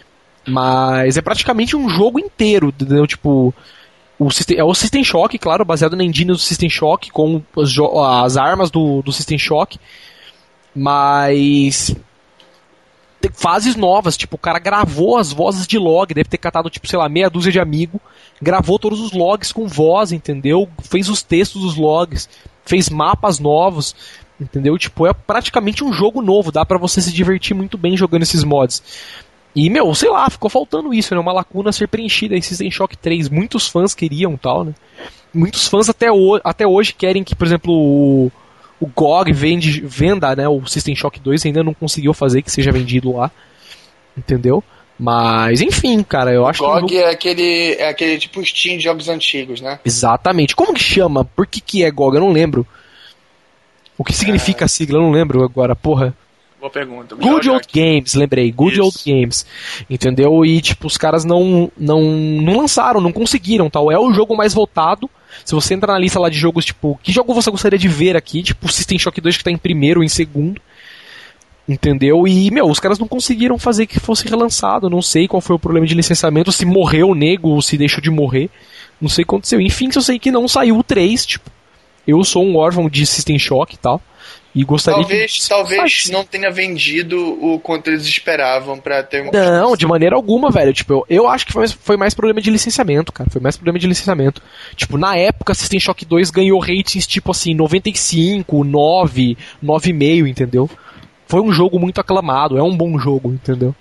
[0.46, 3.06] mas é praticamente um jogo inteiro, entendeu?
[3.06, 3.54] Tipo,
[4.18, 7.74] o System, é o System Shock, claro, baseado na engine do System Shock, com as,
[8.24, 9.78] as armas do, do System Shock.
[10.74, 11.94] Mas
[13.34, 16.98] fases novas, tipo, o cara gravou as vozes de log, deve ter catado, tipo, sei
[16.98, 18.00] lá, meia dúzia de amigo,
[18.40, 20.68] gravou todos os logs com voz, entendeu?
[20.82, 22.28] Fez os textos dos logs,
[22.64, 23.94] fez mapas novos,
[24.40, 24.76] entendeu?
[24.76, 28.42] Tipo, é praticamente um jogo novo, dá para você se divertir muito bem jogando esses
[28.42, 28.82] mods.
[29.54, 31.20] E, meu, sei lá, ficou faltando isso, né?
[31.20, 33.28] Uma lacuna a ser preenchida em System Shock 3.
[33.28, 34.74] Muitos fãs queriam tal, né?
[35.32, 36.06] Muitos fãs até,
[36.42, 38.32] até hoje querem que, por exemplo, o,
[38.80, 40.48] o GOG vende, venda, né?
[40.48, 43.30] O System Shock 2 ainda não conseguiu fazer que seja vendido lá.
[44.16, 44.64] Entendeu?
[44.98, 46.94] Mas, enfim, cara, eu o acho GOG que.
[46.94, 49.80] GOG é aquele, é aquele tipo Steam de jogos antigos, né?
[49.84, 50.56] Exatamente.
[50.56, 51.24] Como que chama?
[51.24, 52.16] Por que, que é GOG?
[52.16, 52.66] Eu não lembro.
[53.98, 54.66] O que significa é...
[54.66, 54.98] a sigla?
[54.98, 56.14] Eu não lembro agora, porra.
[56.62, 57.16] Boa pergunta.
[57.16, 58.52] Good Old Games, lembrei.
[58.52, 58.82] Good Isso.
[58.84, 59.44] Old Games.
[59.90, 60.44] Entendeu?
[60.44, 63.90] E, tipo, os caras não, não, não lançaram, não conseguiram, tal.
[63.90, 65.10] É o jogo mais votado.
[65.44, 68.16] Se você entrar na lista lá de jogos, tipo, que jogo você gostaria de ver
[68.16, 68.44] aqui?
[68.44, 70.62] Tipo, System Shock 2 que tá em primeiro ou em segundo.
[71.68, 72.28] Entendeu?
[72.28, 74.88] E, meu, os caras não conseguiram fazer que fosse relançado.
[74.88, 78.00] Não sei qual foi o problema de licenciamento, se morreu o nego ou se deixou
[78.00, 78.48] de morrer.
[79.00, 79.60] Não sei o que aconteceu.
[79.60, 81.50] Enfim, eu sei que não saiu o 3, tipo.
[82.06, 84.00] Eu sou um órfão de System Shock e tal.
[84.54, 85.48] E gostaria talvez, de...
[85.48, 89.32] Talvez não tenha vendido o quanto eles esperavam para ter uma.
[89.32, 90.72] Não, de maneira alguma, velho.
[90.74, 93.30] Tipo, eu, eu acho que foi mais, foi mais problema de licenciamento, cara.
[93.30, 94.42] Foi mais problema de licenciamento.
[94.76, 100.68] Tipo, na época, System Shock 2 ganhou ratings tipo assim, 95, 9, 9,5, entendeu?
[101.26, 103.74] Foi um jogo muito aclamado, é um bom jogo, entendeu?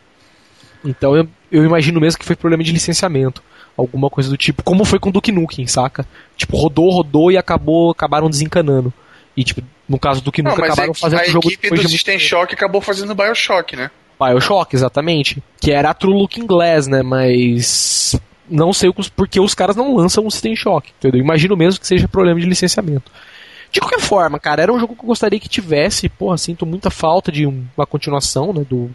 [0.85, 3.43] Então eu, eu imagino mesmo que foi problema de licenciamento.
[3.75, 4.63] Alguma coisa do tipo.
[4.63, 6.05] Como foi com o Duke Nukem, saca?
[6.37, 8.93] Tipo, rodou, rodou e acabou, acabaram desencanando.
[9.35, 11.93] E, tipo, no caso do que nunca acabaram é fazendo o jogo depois do de
[11.93, 12.27] System muito...
[12.27, 13.89] Shock acabou fazendo Bioshock, né?
[14.19, 15.41] Bioshock, exatamente.
[15.59, 17.01] Que era a True Looking Glass, né?
[17.01, 18.19] Mas
[18.49, 21.21] não sei porque os caras não lançam o System Shock, entendeu?
[21.21, 23.11] Imagino mesmo que seja problema de licenciamento.
[23.71, 26.89] De qualquer forma, cara, era um jogo que eu gostaria que tivesse, porra, sinto muita
[26.89, 28.91] falta de uma continuação, né, do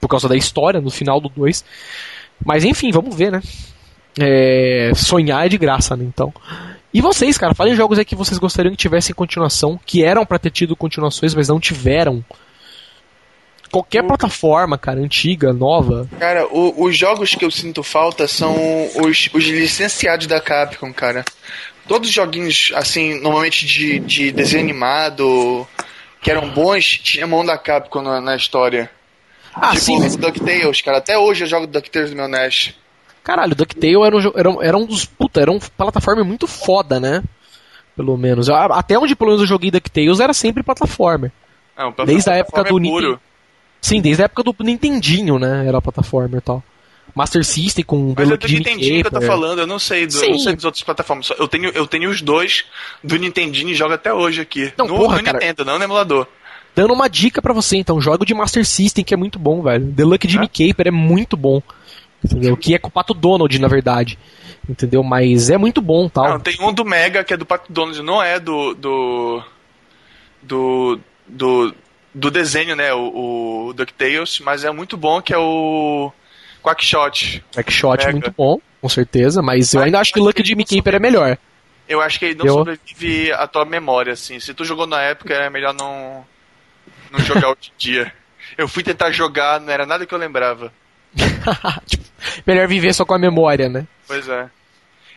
[0.00, 1.64] por causa da história no final do 2.
[2.44, 3.40] Mas enfim, vamos ver, né?
[4.18, 6.04] É, sonhar é de graça, né?
[6.04, 6.32] Então.
[6.92, 10.38] E vocês, cara, falem jogos aí que vocês gostariam que tivessem continuação, que eram para
[10.38, 12.24] ter tido continuações, mas não tiveram.
[13.70, 14.06] Qualquer o...
[14.06, 16.08] plataforma, cara, antiga, nova.
[16.18, 18.54] Cara, o, os jogos que eu sinto falta são
[19.04, 21.24] os, os licenciados da Capcom, cara.
[21.86, 25.66] Todos os joguinhos, assim, normalmente de, de desenho animado,
[26.22, 28.90] que eram bons, tinha mão da Capcom na, na história.
[29.54, 29.98] Ah, tipo, sim.
[29.98, 30.16] Mas...
[30.16, 30.98] DuckTales, cara.
[30.98, 32.74] Até hoje eu jogo DuckTales no meu NES.
[33.28, 35.04] Caralho, DuckTale era um, era, era um dos.
[35.04, 37.22] Puta, era um plataforma muito foda, né?
[37.94, 38.48] Pelo menos.
[38.48, 41.30] Até onde pelo menos eu joguei DuckTales era sempre plataforma.
[41.76, 43.20] Não, desde a época do é Nintendo.
[43.82, 45.66] Sim, desde a época do Nintendinho, né?
[45.68, 46.64] Era plataforma e tal.
[47.14, 50.14] Master System com Mas é do Nintendinho que eu tô falando, eu não sei, do,
[50.14, 51.30] não sei das outras plataformas.
[51.38, 52.64] Eu tenho, eu tenho os dois
[53.04, 54.72] do Nintendinho e jogo até hoje aqui.
[54.78, 56.26] Não, no, porra, no cara, Nintendo, não no emulador.
[56.74, 59.60] Dando uma dica para você, então, joga o de Master System, que é muito bom,
[59.60, 59.92] velho.
[59.92, 60.68] The Lucky Jimmy é?
[60.68, 61.60] Caper é muito bom.
[62.24, 62.56] Entendeu?
[62.56, 64.18] Que é com o Pato Donald, na verdade.
[64.68, 65.02] Entendeu?
[65.02, 66.28] Mas é muito bom tal.
[66.28, 68.74] Não, tem um do Mega que é do Pato Donald, não é do.
[68.74, 69.42] do.
[70.42, 71.00] do.
[71.26, 71.74] do,
[72.14, 72.92] do desenho, né?
[72.92, 76.12] O, o DuckTales, mas é muito bom que é o.
[76.62, 77.42] Quackshot.
[77.54, 80.64] Quackshot é muito bom, com certeza, mas, mas eu ainda acho que o Lucky Jimmy
[80.64, 81.38] Caper é melhor.
[81.88, 82.54] Eu acho que ele não eu...
[82.54, 84.38] sobrevive à tua memória, assim.
[84.38, 86.26] Se tu jogou na época, é melhor não.
[87.10, 88.12] não jogar hoje em dia.
[88.56, 90.72] Eu fui tentar jogar, não era nada que eu lembrava.
[91.86, 92.04] tipo,
[92.46, 93.86] melhor viver só com a memória, né?
[94.06, 94.48] Pois é.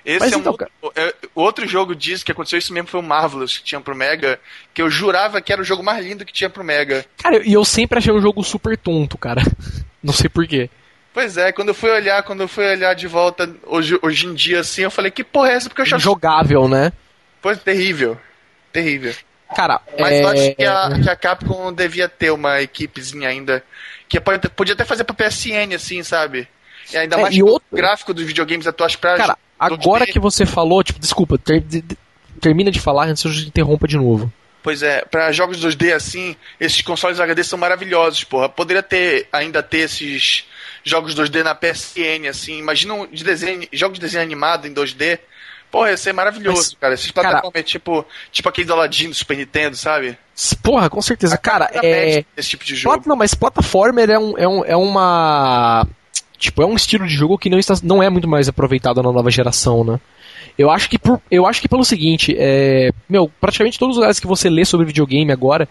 [0.03, 3.03] Esse Mas é então, um é, outro jogo disso que aconteceu isso mesmo foi o
[3.03, 4.39] Marvelous que tinha pro Mega,
[4.73, 7.05] que eu jurava que era o jogo mais lindo que tinha pro Mega.
[7.21, 9.41] Cara, e eu sempre achei um jogo super tonto, cara.
[10.01, 10.69] Não sei porquê.
[11.13, 14.33] Pois é, quando eu fui olhar, quando eu fui olhar de volta hoje, hoje em
[14.33, 15.69] dia assim, eu falei, que porra é essa?
[15.69, 16.01] Porque eu achava.
[16.01, 16.91] Jogável, né?
[17.41, 18.17] Pois terrível.
[18.71, 19.13] Terrível.
[19.55, 20.23] Cara, Mas é...
[20.23, 23.63] eu acho que a, que a Capcom devia ter uma equipezinha ainda
[24.07, 26.47] que pode, podia até fazer pra PSN, assim, sabe?
[26.91, 27.65] E ainda é, mais e outro...
[27.71, 29.15] gráfico dos videogames atuais pra.
[29.15, 31.83] Cara, agora que você falou, tipo, desculpa, ter, de,
[32.39, 34.31] termina de falar antes eu interrompa de novo.
[34.63, 38.47] Pois é, para jogos 2D assim, esses consoles HD são maravilhosos, porra.
[38.47, 40.45] Poderia ter ainda ter esses
[40.83, 42.59] jogos 2D na PSN, assim.
[42.59, 45.19] Imagina um de desenho, jogos de desenho animado em 2D.
[45.71, 46.93] Porra, ia ser maravilhoso, Mas, cara.
[46.93, 50.17] Esses plataformas é tipo, tipo aquele do Aladdin do Super Nintendo, sabe?
[50.61, 51.37] Porra, com certeza.
[51.37, 52.25] Cara, é.
[52.35, 53.03] Esse tipo de jogo.
[53.05, 55.87] Não, mas plataforma é, um, é, um, é uma.
[56.37, 59.11] Tipo, é um estilo de jogo que não, está, não é muito mais aproveitado na
[59.11, 59.99] nova geração, né?
[60.57, 64.19] Eu acho que, por, eu acho que pelo seguinte, é, meu, praticamente todos os lugares
[64.19, 65.69] que você lê sobre videogame agora,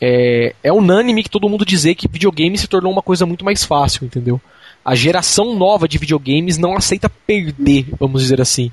[0.00, 3.64] é, é unânime que todo mundo dizer que videogame se tornou uma coisa muito mais
[3.64, 4.40] fácil, entendeu?
[4.84, 8.72] A geração nova de videogames não aceita perder, vamos dizer assim.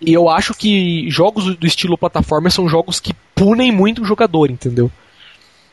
[0.00, 4.50] E eu acho que jogos do estilo plataforma são jogos que punem muito o jogador,
[4.50, 4.90] entendeu?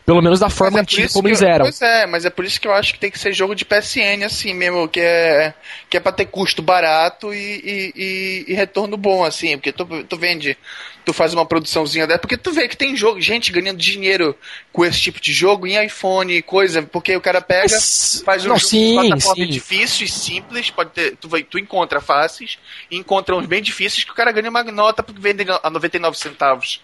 [0.08, 1.66] Pelo menos da forma é antiga como eles eram.
[1.66, 3.66] Pois é, mas é por isso que eu acho que tem que ser jogo de
[3.66, 5.54] PSN assim mesmo, que é,
[5.90, 9.86] que é pra ter custo barato e, e, e, e retorno bom, assim, porque tu,
[10.06, 10.58] tu vende,
[11.04, 14.34] tu faz uma produçãozinha dessa, porque tu vê que tem jogo, gente ganhando dinheiro
[14.72, 18.48] com esse tipo de jogo em iPhone, coisa, porque o cara pega, mas, faz um
[18.48, 19.52] não, jogo sim, de plataforma sim.
[19.52, 22.58] difícil e simples, pode ter, tu, vai, tu encontra fáceis
[22.90, 26.18] e encontra uns bem difíceis que o cara ganha uma nota porque vende a 99
[26.18, 26.80] centavos.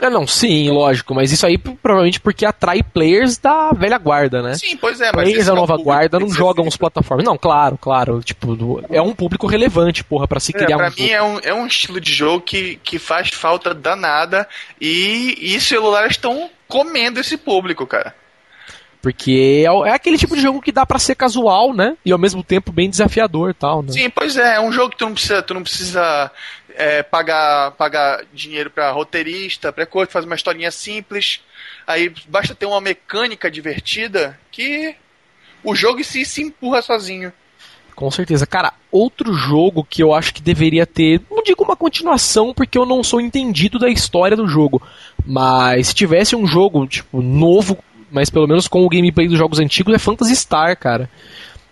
[0.00, 4.54] É, não, sim, lógico, mas isso aí provavelmente porque atrai players da velha guarda, né?
[4.54, 5.24] Sim, pois é, mas.
[5.24, 7.24] Players da nova é guarda não jogam as plataformas.
[7.24, 8.20] Não, claro, claro.
[8.22, 10.92] Tipo, é um público relevante, porra, para se é, criar é, pra um.
[10.92, 14.48] Pra mim é um, é um estilo de jogo que, que faz falta danada
[14.80, 18.14] e, e celulares estão comendo esse público, cara.
[19.02, 21.96] Porque é, é, aquele tipo de jogo que dá para ser casual, né?
[22.04, 23.90] E ao mesmo tempo bem desafiador tal, né?
[23.90, 26.30] Sim, pois é, é um jogo que tu não precisa, tu não precisa
[26.76, 31.40] é, pagar, pagar dinheiro para roteirista, para coisa, faz uma historinha simples.
[31.86, 34.94] Aí basta ter uma mecânica divertida que
[35.64, 37.32] o jogo em si se empurra sozinho.
[37.94, 38.46] Com certeza.
[38.46, 42.86] Cara, outro jogo que eu acho que deveria ter, não digo uma continuação, porque eu
[42.86, 44.82] não sou entendido da história do jogo,
[45.24, 47.78] mas se tivesse um jogo, tipo, novo,
[48.10, 51.08] mas pelo menos com o gameplay dos jogos antigos, é Phantasy Star, cara.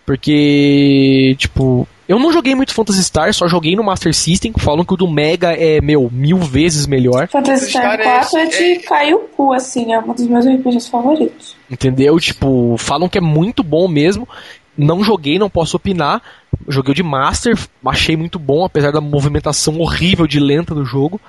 [0.04, 4.52] Porque, tipo, eu não joguei muito Phantasy Star, só joguei no Master System.
[4.58, 7.28] Falam que o do Mega é, meu, mil vezes melhor.
[7.28, 10.90] Phantasy Star 4 é, é de cair o cu, assim, é um dos meus RPGs
[10.90, 11.54] favoritos.
[11.70, 12.18] Entendeu?
[12.18, 14.28] Tipo, falam que é muito bom mesmo.
[14.76, 16.20] Não joguei, não posso opinar.
[16.66, 17.56] Joguei o de Master,
[17.86, 21.20] achei muito bom, apesar da movimentação horrível de lenta do jogo.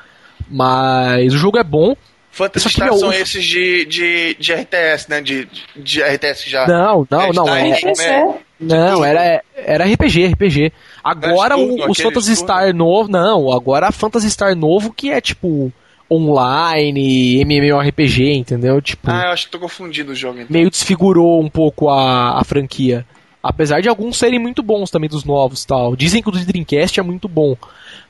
[0.49, 1.95] Mas o jogo é bom.
[2.31, 5.21] Phantasy Star são esses de, de, de RTS, né?
[5.21, 6.65] De, de RTS já.
[6.65, 7.55] Não, não, não.
[7.55, 10.71] É, é, não, era, era RPG, RPG.
[11.03, 13.11] Agora o, os Phantasy Star novo.
[13.11, 15.71] Não, agora a Phantasy Star novo que é tipo
[16.09, 18.81] online, MMORPG, entendeu?
[18.81, 20.39] Tipo, ah, eu acho que tô confundindo o jogo.
[20.39, 20.47] Então.
[20.49, 23.05] Meio desfigurou um pouco a, a franquia.
[23.41, 25.95] Apesar de alguns serem muito bons também dos novos tal.
[25.95, 27.57] Dizem que o do Dreamcast é muito bom.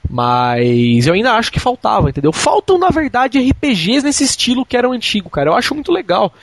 [0.09, 2.31] Mas eu ainda acho que faltava, entendeu?
[2.31, 5.49] Faltam, na verdade, RPGs nesse estilo que eram antigo, cara.
[5.49, 6.33] Eu acho muito legal.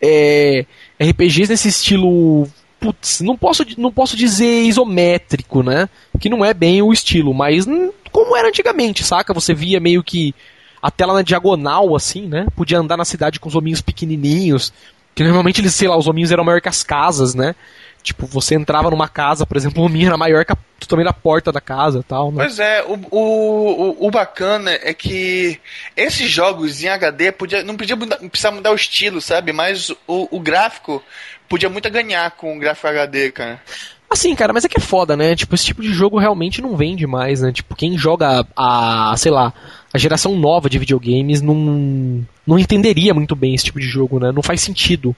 [0.00, 0.64] É,
[1.00, 2.46] RPGs nesse estilo.
[2.78, 5.88] Putz, não posso, não posso dizer isométrico, né?
[6.18, 7.66] Que não é bem o estilo, mas
[8.10, 9.34] como era antigamente, saca?
[9.34, 10.34] Você via meio que
[10.80, 12.46] a tela na diagonal, assim, né?
[12.56, 14.72] Podia andar na cidade com os hominhos pequenininhos.
[15.14, 17.54] Que normalmente eles, sei lá, os hominhos eram maior que as casas, né?
[18.02, 20.56] Tipo, você entrava numa casa, por exemplo, o hominho era maior que a,
[20.88, 22.30] também na porta da casa tal.
[22.32, 22.44] Né?
[22.44, 25.60] Pois é, o, o, o, bacana é que
[25.96, 29.52] esses jogos em HD podia, não, podia mudar, precisava mudar o estilo, sabe?
[29.52, 31.02] Mas o, o gráfico
[31.48, 33.60] podia muito a ganhar com o gráfico HD, cara.
[34.10, 35.36] Assim, cara, mas é que é foda, né?
[35.36, 37.52] Tipo, esse tipo de jogo realmente não vende mais, né?
[37.52, 39.54] Tipo, quem joga a, sei lá,
[39.94, 44.32] a geração nova de videogames não, não entenderia muito bem esse tipo de jogo, né?
[44.32, 45.14] Não faz sentido.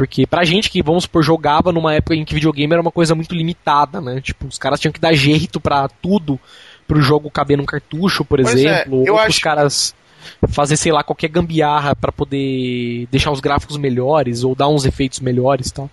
[0.00, 3.14] Porque pra gente que, vamos supor, jogava numa época em que videogame era uma coisa
[3.14, 4.18] muito limitada, né?
[4.18, 6.40] Tipo, os caras tinham que dar jeito pra tudo,
[6.88, 9.04] pro jogo caber num cartucho, por pois é, exemplo.
[9.06, 9.28] É, ou acho...
[9.28, 9.94] os caras
[10.48, 15.20] fazer, sei lá, qualquer gambiarra para poder deixar os gráficos melhores ou dar uns efeitos
[15.20, 15.90] melhores e tal.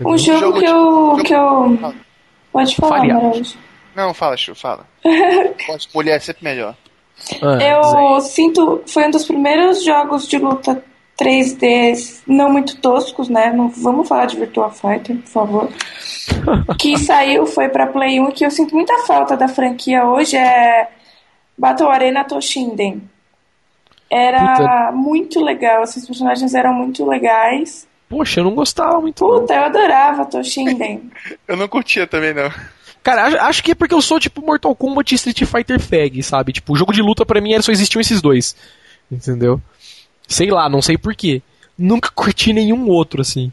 [0.00, 1.16] Um jogo, jogo que eu.
[1.26, 1.94] Que eu...
[2.50, 3.58] Pode falar, Maranjo.
[3.94, 4.86] Não, fala, Chu, fala.
[5.66, 6.74] Pode mulher é sempre melhor.
[7.42, 8.82] Ah, eu sinto.
[8.86, 10.82] Foi um dos primeiros jogos de luta
[11.18, 13.52] 3D não muito toscos, né?
[13.52, 15.68] Não vamos falar de Virtua Fighter, por favor.
[16.78, 20.88] que saiu, foi pra Play 1, que eu sinto muita falta da franquia hoje, é
[21.56, 23.02] Battle Arena Toshinden.
[24.10, 24.92] Era Puta.
[24.92, 27.86] muito legal, esses personagens eram muito legais.
[28.08, 29.24] Poxa, eu não gostava muito.
[29.24, 29.60] Puta, não.
[29.60, 31.10] eu adorava Toshinden.
[31.46, 32.50] eu não curtia também, não.
[33.02, 36.52] Cara, acho que é porque eu sou tipo Mortal Kombat e Street Fighter Fag, sabe?
[36.52, 38.56] Tipo, o jogo de luta para mim só existiam esses dois.
[39.12, 39.60] Entendeu?
[40.28, 41.42] Sei lá, não sei porquê.
[41.76, 43.52] Nunca curti nenhum outro, assim.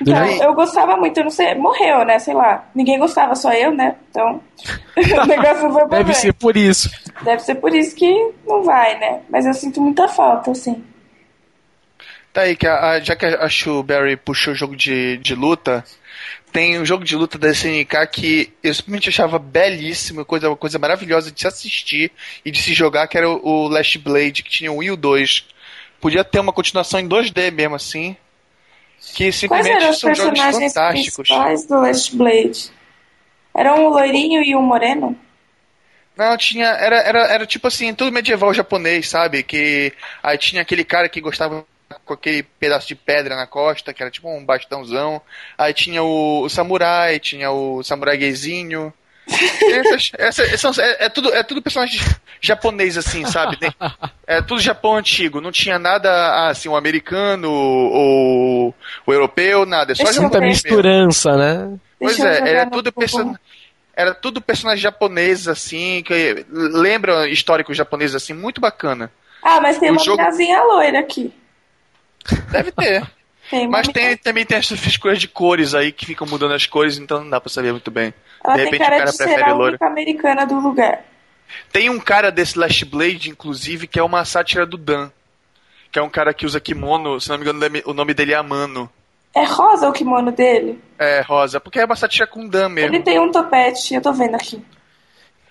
[0.00, 2.18] Então, eu gostava muito, eu não sei, morreu, né?
[2.18, 2.68] Sei lá.
[2.74, 3.96] Ninguém gostava, só eu, né?
[4.10, 4.42] Então,
[5.22, 6.90] o negócio foi Deve ser por isso.
[7.22, 9.20] Deve ser por isso que não vai, né?
[9.30, 10.84] Mas eu sinto muita falta, assim.
[12.32, 15.82] Tá aí, que a, a, já que a Shuberry puxou o jogo de, de luta,
[16.52, 20.78] tem um jogo de luta da SNK que eu simplesmente achava belíssimo, coisa, uma coisa
[20.78, 22.12] maravilhosa de se assistir
[22.44, 25.46] e de se jogar, que era o, o Last Blade, que tinha o Wii 2.
[26.00, 28.16] Podia ter uma continuação em 2D mesmo, assim.
[29.14, 31.28] Que simplesmente Quais eram os são personagens fantásticos.
[31.28, 32.70] principais do Last Blade?
[33.54, 35.16] Eram um loirinho e um moreno?
[36.16, 36.66] Não, tinha.
[36.66, 39.42] Era, era, era tipo assim, tudo medieval japonês, sabe?
[39.42, 39.92] Que
[40.22, 41.64] aí tinha aquele cara que gostava
[42.04, 45.20] com aquele pedaço de pedra na costa, que era tipo um bastãozão.
[45.56, 48.92] Aí tinha o, o samurai, tinha o samurai gayzinho.
[50.18, 52.00] Essas, é, é, tudo, é tudo personagem
[52.40, 53.58] japonês, assim, sabe?
[54.28, 55.40] É tudo Japão antigo.
[55.40, 58.74] Não tinha nada, assim, o americano ou
[59.06, 59.92] o europeu, nada.
[59.92, 61.78] É só Esse muita misturança, né?
[61.96, 63.36] Pois é, era tudo, person...
[63.94, 69.12] era tudo personagem japonês, assim, que lembra históricos japoneses, assim, muito bacana.
[69.40, 70.20] Ah, mas tem o uma jogo...
[70.66, 71.32] loira aqui.
[72.50, 73.06] Deve ter.
[73.48, 76.98] Tem Mas tem, também tem essas coisas de cores aí que ficam mudando as cores,
[76.98, 78.12] então não dá pra saber muito bem.
[78.46, 81.04] Ela de repente o cara prefere a única americana do lugar.
[81.72, 85.10] Tem um cara desse Last Blade, inclusive, que é uma sátira do Dan.
[85.92, 88.36] Que é um cara que usa kimono, se não me engano, o nome dele é
[88.36, 88.90] Amano.
[89.34, 90.80] É rosa o kimono dele?
[90.98, 92.94] É, rosa, porque é uma sátira com Dan mesmo.
[92.94, 94.62] Ele tem um topete, eu tô vendo aqui.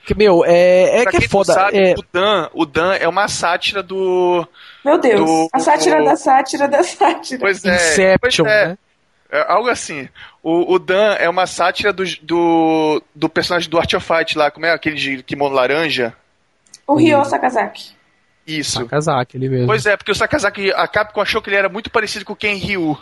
[0.06, 1.54] Que, meu, é, é que é foda.
[1.54, 1.94] Sabe, é...
[1.94, 4.48] O, Dan, o Dan é uma sátira do.
[4.84, 6.06] Meu Deus, do, a sátira do...
[6.06, 7.40] da sátira da sátira.
[7.40, 7.76] Pois é.
[7.76, 8.68] Inception, pois é.
[8.68, 8.78] Né?
[9.36, 10.08] É algo assim.
[10.42, 14.50] O, o, Dan é uma sátira do, do, do personagem do Art of Fight lá,
[14.50, 16.14] como é aquele de kimono laranja?
[16.88, 17.96] O Ryo Sakazaki.
[18.48, 18.80] Isso.
[18.80, 19.68] Sakazaki, ele mesmo.
[19.68, 22.36] Pois é, porque o Sakazaki, a Capcom achou que ele era muito parecido com o
[22.36, 22.98] Ken Ryu.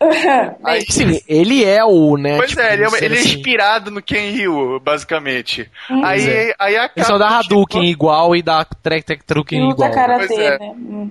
[0.64, 2.38] Aí, sim, ele é o, né?
[2.38, 3.28] Pois tipo, é, ele, é, ele é assim.
[3.28, 5.70] é inspirado no Ken Ryu, basicamente.
[5.90, 6.02] Hum.
[6.02, 6.54] Aí, é.
[6.58, 7.92] aí a Ele só dá Hadouken tipo...
[7.92, 9.92] igual e dá Trek Trek Truken igual.
[9.92, 10.58] Karatê, é.
[10.58, 10.72] né?
[10.74, 11.10] Hum.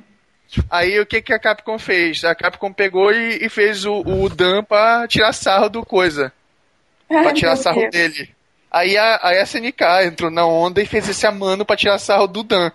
[0.69, 2.23] Aí o que, que a Capcom fez?
[2.23, 6.33] A Capcom pegou e, e fez o, o Dan pra tirar sarro do coisa.
[7.07, 8.29] Pra tirar sarro dele.
[8.71, 12.43] Aí a, a SNK entrou na onda e fez esse amano pra tirar sarro do
[12.43, 12.71] Dan.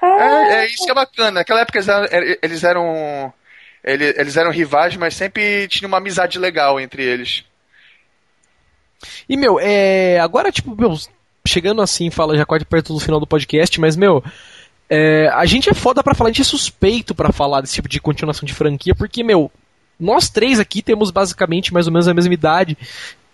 [0.00, 0.06] Ah.
[0.06, 1.32] É, é, isso que é bacana.
[1.32, 2.06] Naquela época eles eram,
[2.42, 3.32] eles eram,
[3.84, 7.44] eles eram rivais, mas sempre tinha uma amizade legal entre eles.
[9.28, 10.96] E, meu, é, agora, tipo, meu,
[11.46, 14.24] chegando assim, fala já quase perto do final do podcast, mas, meu,
[14.90, 17.88] é, a gente é foda pra falar, a gente é suspeito para falar desse tipo
[17.88, 19.50] de continuação de franquia, porque, meu,
[19.98, 22.76] nós três aqui temos basicamente mais ou menos a mesma idade.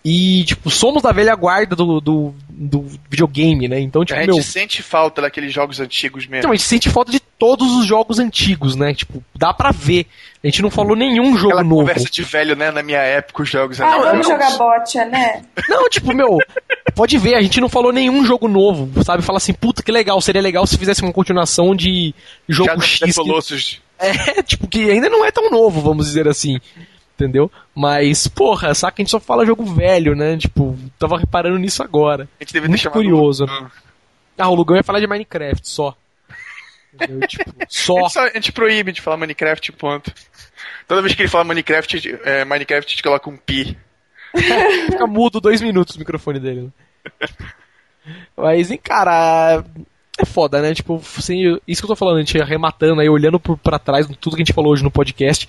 [0.07, 3.79] E, tipo, somos da velha guarda do, do, do videogame, né?
[3.79, 4.43] Então, tipo, a gente meu...
[4.43, 6.41] sente falta daqueles jogos antigos mesmo.
[6.41, 8.93] Então, a gente sente falta de todos os jogos antigos, né?
[8.93, 10.05] Tipo, dá pra ver.
[10.43, 11.81] A gente não falou nenhum jogo Aquela novo.
[11.81, 12.69] conversa de velho, né?
[12.69, 15.41] Na minha época, os jogos Ah, vamos jogar botia, né?
[15.67, 16.37] Não, tipo, meu,
[16.95, 19.21] pode ver, a gente não falou nenhum jogo novo, sabe?
[19.21, 22.13] Fala assim, puta, que legal, seria legal se fizesse uma continuação de
[22.47, 23.15] jogo Já X.
[23.15, 23.79] Que...
[23.99, 26.59] É, tipo, que ainda não é tão novo, vamos dizer assim
[27.15, 27.49] entendeu?
[27.73, 30.37] Mas, porra, saca, a gente só fala jogo velho, né?
[30.37, 32.27] Tipo, tava reparando nisso agora.
[32.39, 33.45] A gente deve Muito curioso.
[33.45, 33.71] Né?
[34.37, 35.95] Ah, o Lugão ia falar de Minecraft, só.
[37.27, 37.97] tipo, só.
[37.97, 38.25] A gente, só.
[38.25, 40.13] a gente proíbe de falar Minecraft, ponto.
[40.87, 43.77] Toda vez que ele fala Minecraft, é, Minecraft a gente coloca um pi.
[44.91, 46.61] Fica mudo dois minutos o microfone dele.
[46.61, 47.27] Né?
[48.35, 49.63] Mas, cara,
[50.17, 50.73] é foda, né?
[50.73, 54.07] Tipo, assim, isso que eu tô falando, a gente arrematando aí, olhando por, pra trás,
[54.19, 55.47] tudo que a gente falou hoje no podcast.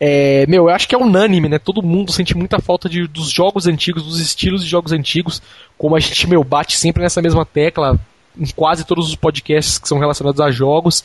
[0.00, 1.58] É, meu, eu acho que é unânime, né?
[1.58, 5.40] Todo mundo sente muita falta de, dos jogos antigos, dos estilos de jogos antigos,
[5.78, 8.00] como a gente, meu, bate sempre nessa mesma tecla
[8.36, 11.04] em quase todos os podcasts que são relacionados a jogos.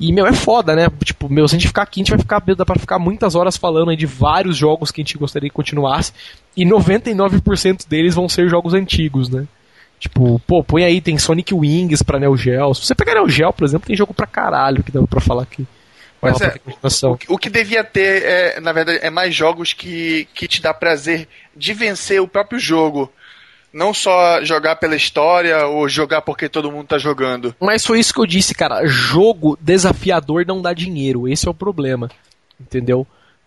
[0.00, 0.88] E, meu, é foda, né?
[1.04, 3.34] Tipo, meu, se a gente ficar aqui, a gente vai ficar, dá pra ficar muitas
[3.34, 6.14] horas falando aí de vários jogos que a gente gostaria que continuasse,
[6.56, 9.46] e 99% deles vão ser jogos antigos, né?
[9.98, 12.74] Tipo, pô, põe aí, tem Sonic Wings pra Neo Geo.
[12.74, 15.42] Se você pegar Neo Geo, por exemplo, tem jogo pra caralho que dá pra falar
[15.42, 15.66] aqui.
[16.22, 16.54] Mas é,
[17.06, 20.72] o, o, que devia ter, é, na verdade, é mais jogos que, que te dá
[20.72, 23.10] prazer de vencer o próprio jogo.
[23.72, 27.54] Não só jogar pela história ou jogar porque todo mundo tá jogando.
[27.60, 28.84] Mas foi isso que eu disse, cara.
[28.86, 31.28] Jogo desafiador não dá dinheiro.
[31.28, 32.10] Esse é o problema.
[32.60, 33.06] Entendeu?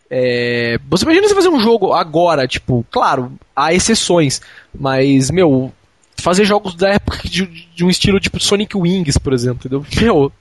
[0.10, 0.80] É...
[0.90, 4.42] Você imagina você fazer um jogo agora, tipo, claro, há exceções,
[4.74, 5.74] mas, meu,
[6.18, 9.86] fazer jogos da época de, de um estilo tipo Sonic Wings, por exemplo, entendeu?
[10.02, 10.32] Meu,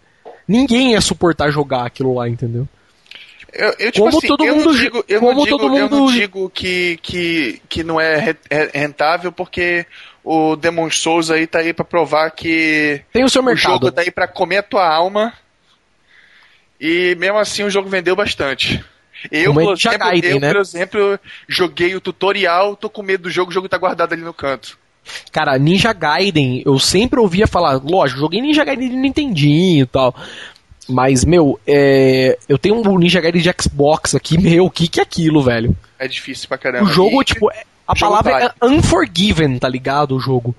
[0.46, 2.68] ninguém ia suportar jogar aquilo lá, entendeu?
[3.52, 5.68] Eu, eu, tipo como assim, todo eu mundo, não digo, eu como não digo, todo
[5.68, 5.78] mundo...
[5.78, 8.34] eu não digo que, que, que não é
[8.72, 9.84] rentável, porque
[10.24, 13.70] o Demon Souls aí tá aí para provar que tem o seu mercado.
[13.70, 15.34] O jogo tá aí para comer a tua alma.
[16.80, 18.82] E mesmo assim o jogo vendeu bastante.
[19.30, 20.52] Eu, por exemplo, Gaiden, eu, né?
[20.52, 24.22] por exemplo, joguei o tutorial, tô com medo do jogo, o jogo tá guardado ali
[24.22, 24.78] no canto.
[25.30, 30.14] Cara, Ninja Gaiden, eu sempre ouvia falar, lógico, joguei Ninja Gaiden de Nintendinho e tal.
[30.92, 35.00] Mas, meu, é, eu tenho um Ninja Gaiden de Xbox aqui, meu, o que, que
[35.00, 35.76] é aquilo, velho?
[35.98, 36.84] É difícil pra caramba.
[36.84, 37.24] O jogo, e...
[37.24, 38.44] tipo, é, a palavra vai.
[38.44, 40.14] é unforgiven, tá ligado?
[40.14, 40.54] O jogo.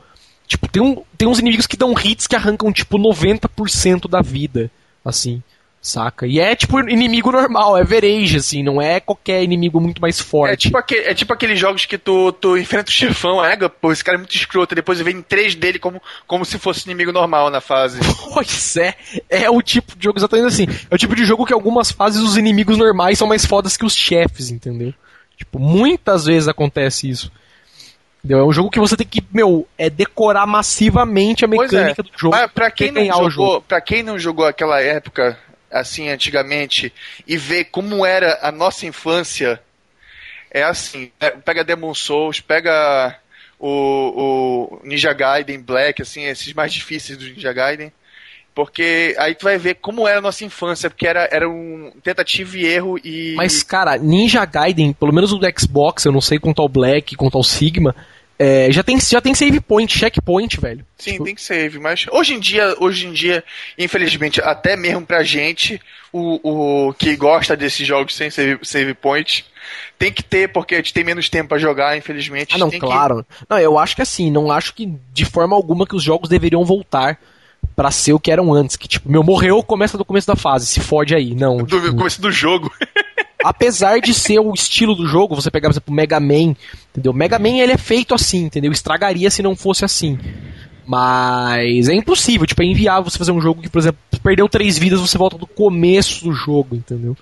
[0.48, 4.70] Tipo, tem, um, tem uns inimigos que dão hits que arrancam, tipo, 90% da vida.
[5.06, 5.42] Assim.
[5.84, 6.26] Saca?
[6.26, 10.54] E é tipo inimigo normal, é verage, assim, não é qualquer inimigo muito mais forte.
[10.54, 13.92] É tipo, aquele, é tipo aqueles jogos que tu, tu enfrenta o chefão, é, pô,
[13.92, 17.50] esse cara é muito escroto, depois vem três dele como, como se fosse inimigo normal
[17.50, 18.00] na fase.
[18.34, 18.96] Pois é,
[19.30, 20.68] é o tipo de jogo exatamente assim.
[20.90, 23.86] É o tipo de jogo que algumas fases os inimigos normais são mais fodas que
[23.86, 24.92] os chefes, entendeu?
[25.38, 27.32] Tipo, muitas vezes acontece isso.
[28.24, 28.40] Entendeu?
[28.40, 31.52] É um jogo que você tem que, meu, é decorar massivamente a é.
[31.52, 32.04] mecânica é.
[32.04, 32.36] do jogo.
[32.36, 35.38] Mas pra quem, não jogou, pra quem não jogou aquela época
[35.74, 36.94] assim antigamente
[37.28, 39.60] e ver como era a nossa infância,
[40.52, 41.12] é assim,
[41.44, 43.18] pega Demon Souls, pega
[43.60, 47.92] o, o Ninja Gaiden Black, assim, esses mais difíceis do Ninja Gaiden,
[48.54, 52.56] porque aí tu vai ver como era a nossa infância, porque era, era um tentativa
[52.56, 53.34] e erro e...
[53.36, 57.16] Mas, cara, Ninja Gaiden, pelo menos o do Xbox, eu não sei quanto ao Black,
[57.16, 57.96] quanto ao Sigma,
[58.44, 60.86] é, já, tem, já tem save point, checkpoint, velho.
[60.98, 61.24] Sim, tipo...
[61.24, 63.42] tem save, mas hoje em dia, hoje em dia,
[63.78, 65.80] infelizmente, até mesmo pra gente,
[66.12, 69.46] o, o que gosta desses jogos sem save, save point,
[69.98, 72.56] tem que ter, porque a gente tem menos tempo para jogar, infelizmente.
[72.56, 73.24] Ah, não, claro.
[73.24, 73.46] Que...
[73.50, 76.66] Não, eu acho que assim, não acho que de forma alguma que os jogos deveriam
[76.66, 77.18] voltar
[77.78, 78.76] para ser o que eram antes.
[78.76, 81.34] Que tipo, meu, morreu, começa do começo da fase, se fode aí.
[81.34, 81.60] Não.
[81.60, 81.96] Do tipo...
[81.96, 82.70] começo do jogo.
[83.44, 86.56] apesar de ser o estilo do jogo, você pegar, por exemplo, o Mega Man,
[86.92, 87.14] entendeu?
[87.14, 88.72] Mega Man ele é feito assim, entendeu?
[88.72, 90.18] Estragaria se não fosse assim.
[90.86, 94.78] Mas é impossível, tipo, é inviável você fazer um jogo que, por exemplo, perdeu três
[94.78, 97.16] vidas, você volta do começo do jogo, entendeu?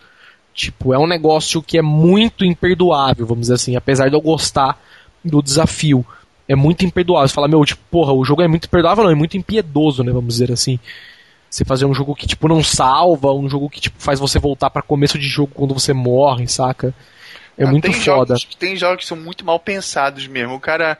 [0.53, 4.79] Tipo, é um negócio que é muito imperdoável, vamos dizer assim, apesar de eu gostar
[5.23, 6.05] do desafio.
[6.47, 7.27] É muito imperdoável.
[7.27, 10.11] Você fala, meu, tipo, porra, o jogo é muito imperdoável, não, é muito impiedoso, né,
[10.11, 10.79] vamos dizer assim.
[11.51, 14.69] Você fazer um jogo que, tipo, não salva, um jogo que, tipo, faz você voltar
[14.69, 16.93] para começo de jogo quando você morre, saca?
[17.57, 18.37] É ah, muito tem foda.
[18.37, 20.55] Jogos, tem jogos que são muito mal pensados mesmo.
[20.55, 20.97] O cara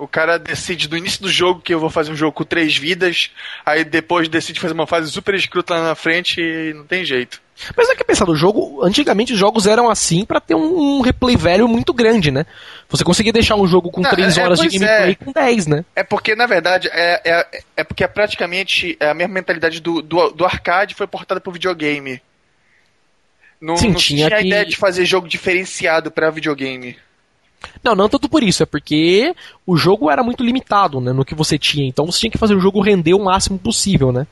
[0.00, 2.76] o cara decide no início do jogo que eu vou fazer um jogo com três
[2.76, 3.30] vidas,
[3.64, 7.40] aí depois decide fazer uma fase super escruta lá na frente e não tem jeito.
[7.76, 11.00] Mas é que pensar no jogo, antigamente os jogos eram assim para ter um, um,
[11.02, 12.46] replay velho muito grande, né?
[12.88, 15.14] Você conseguia deixar um jogo com 3 é, horas de gameplay é.
[15.14, 15.84] com 10, né?
[15.94, 20.30] É porque, na verdade, é, é, é porque é praticamente a mesma mentalidade do, do,
[20.30, 22.22] do arcade foi portada pro videogame.
[23.60, 24.34] Não, Sim, não tinha, tinha que...
[24.34, 26.96] a ideia de fazer jogo diferenciado para videogame.
[27.82, 29.34] Não, não tanto por isso, é porque
[29.66, 31.86] o jogo era muito limitado, né, no que você tinha.
[31.86, 34.26] Então você tinha que fazer o jogo render o máximo possível, né?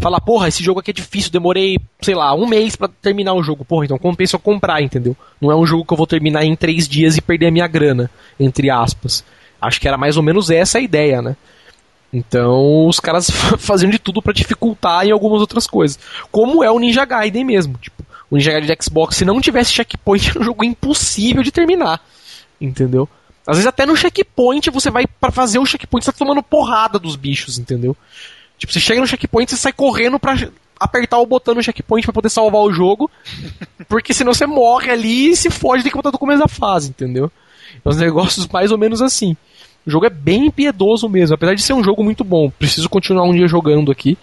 [0.00, 3.42] Falar, porra, esse jogo aqui é difícil, demorei, sei lá, um mês para terminar o
[3.42, 3.64] jogo.
[3.64, 5.16] Porra, então compensa eu comprar, entendeu?
[5.40, 7.66] Não é um jogo que eu vou terminar em três dias e perder a minha
[7.66, 8.08] grana,
[8.38, 9.24] entre aspas.
[9.60, 11.36] Acho que era mais ou menos essa a ideia, né?
[12.12, 13.28] Então os caras
[13.58, 15.98] faziam de tudo para dificultar em algumas outras coisas.
[16.30, 17.76] Como é o Ninja Gaiden mesmo.
[17.78, 21.50] Tipo, o Ninja Gaiden de Xbox, se não tivesse checkpoint, era um jogo impossível de
[21.50, 22.00] terminar
[22.64, 23.08] entendeu?
[23.46, 26.98] Às vezes até no checkpoint você vai para fazer o checkpoint, você tá tomando porrada
[26.98, 27.96] dos bichos, entendeu?
[28.56, 30.36] Tipo, você chega no checkpoint e sai correndo pra
[30.78, 33.10] apertar o botão no checkpoint para poder salvar o jogo,
[33.88, 36.90] porque senão você morre ali e se foge, tem que voltar do começo da fase,
[36.90, 37.30] entendeu?
[37.84, 39.36] É uns negócios mais ou menos assim.
[39.84, 42.48] O jogo é bem impiedoso mesmo, apesar de ser um jogo muito bom.
[42.50, 44.16] Preciso continuar um dia jogando aqui,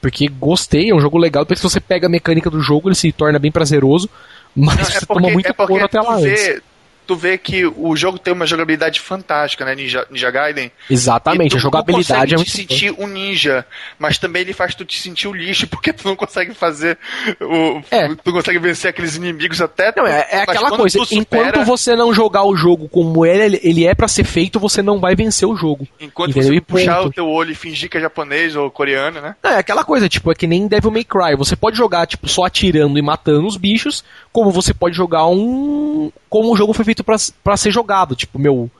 [0.00, 1.44] porque gostei, é um jogo legal.
[1.44, 4.08] Depois que você pega a mecânica do jogo, ele se torna bem prazeroso,
[4.54, 6.62] mas Não, é você porque, toma muito é até lá vê, antes
[7.06, 10.72] tu vê que o jogo tem uma jogabilidade fantástica, né, Ninja, Ninja Gaiden.
[10.90, 13.64] Exatamente, a jogabilidade é muito te sentir um ninja,
[13.98, 16.98] mas também ele faz tu te sentir o lixo, porque tu não consegue fazer
[17.40, 18.08] o é.
[18.08, 22.12] tu consegue vencer aqueles inimigos até Não, é, é aquela coisa, supera, enquanto você não
[22.12, 25.56] jogar o jogo como ele, ele é para ser feito, você não vai vencer o
[25.56, 25.86] jogo.
[26.00, 26.54] Enquanto entendeu?
[26.54, 29.36] você puxar o teu olho e fingir que é japonês ou coreano, né?
[29.42, 32.28] Não, é aquela coisa, tipo, é que nem Devil May Cry, você pode jogar tipo
[32.28, 36.84] só atirando e matando os bichos, como você pode jogar um como o jogo foi
[36.84, 38.70] feito para ser jogado, tipo, meu,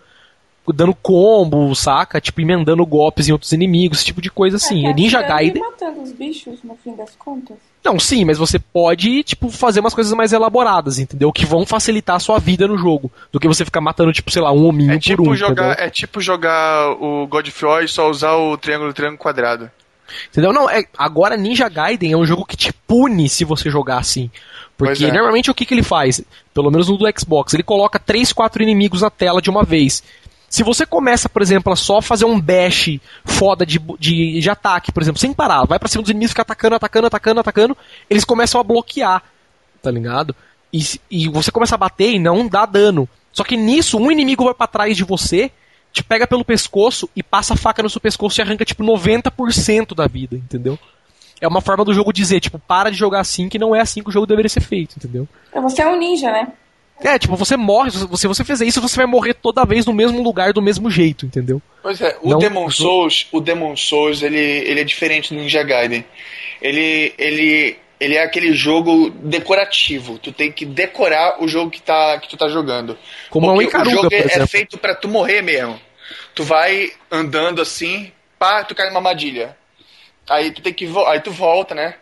[0.73, 2.21] dando combo, saca?
[2.21, 4.87] Tipo, emendando golpes em outros inimigos, esse tipo de coisa assim.
[4.87, 5.63] É, é Ninja Gaiden.
[5.63, 7.57] matando os bichos, no fim das contas.
[7.85, 11.33] Não, sim, mas você pode, tipo, fazer umas coisas mais elaboradas, entendeu?
[11.33, 13.13] Que vão facilitar a sua vida no jogo.
[13.31, 15.37] Do que você ficar matando, tipo, sei lá, um hominho é tipo por um.
[15.37, 19.71] Jogar, é tipo jogar o God of War e só usar o triângulo, triângulo quadrado.
[20.29, 20.53] Entendeu?
[20.53, 24.31] Não, é, agora Ninja Gaiden é um jogo que te pune se você jogar assim.
[24.77, 25.13] Porque é.
[25.13, 26.23] normalmente o que, que ele faz?
[26.53, 30.03] Pelo menos no do Xbox, ele coloca 3, 4 inimigos na tela de uma vez.
[30.49, 34.93] Se você começa, por exemplo, a só fazer um bash foda de, de, de ataque,
[34.93, 37.77] por exemplo, sem parar, vai pra cima dos inimigos, fica atacando, atacando, atacando, atacando,
[38.09, 39.23] eles começam a bloquear,
[39.83, 40.35] tá ligado?
[40.73, 43.09] E, e você começa a bater e não dá dano.
[43.33, 45.51] Só que nisso, um inimigo vai para trás de você,
[45.97, 49.95] te pega pelo pescoço e passa a faca no seu pescoço e arranca tipo 90%
[49.95, 50.79] da vida, entendeu?
[51.41, 54.03] é uma forma do jogo dizer, tipo, para de jogar assim, que não é assim
[54.03, 55.29] que o jogo deveria ser feito, entendeu?
[55.53, 56.49] É, você é um ninja, né?
[57.01, 60.23] É, tipo, você morre, se você fizer isso, você vai morrer toda vez no mesmo
[60.23, 61.61] lugar, do mesmo jeito, entendeu?
[61.83, 65.63] Pois é, o não, Demon Souls, o Demon Souls, ele, ele é diferente do Ninja
[65.63, 66.07] Gaiden.
[66.63, 70.19] Ele, ele, ele é aquele jogo decorativo.
[70.19, 72.97] Tu tem que decorar o jogo que, tá, que tu tá jogando.
[73.29, 75.79] Como Porque é um Icaruga, o jogo é, é feito para tu morrer mesmo.
[76.37, 79.57] Tu vai andando assim, pá, tu cai numa armadilha.
[80.29, 81.95] Aí tu tem que aí tu volta, né?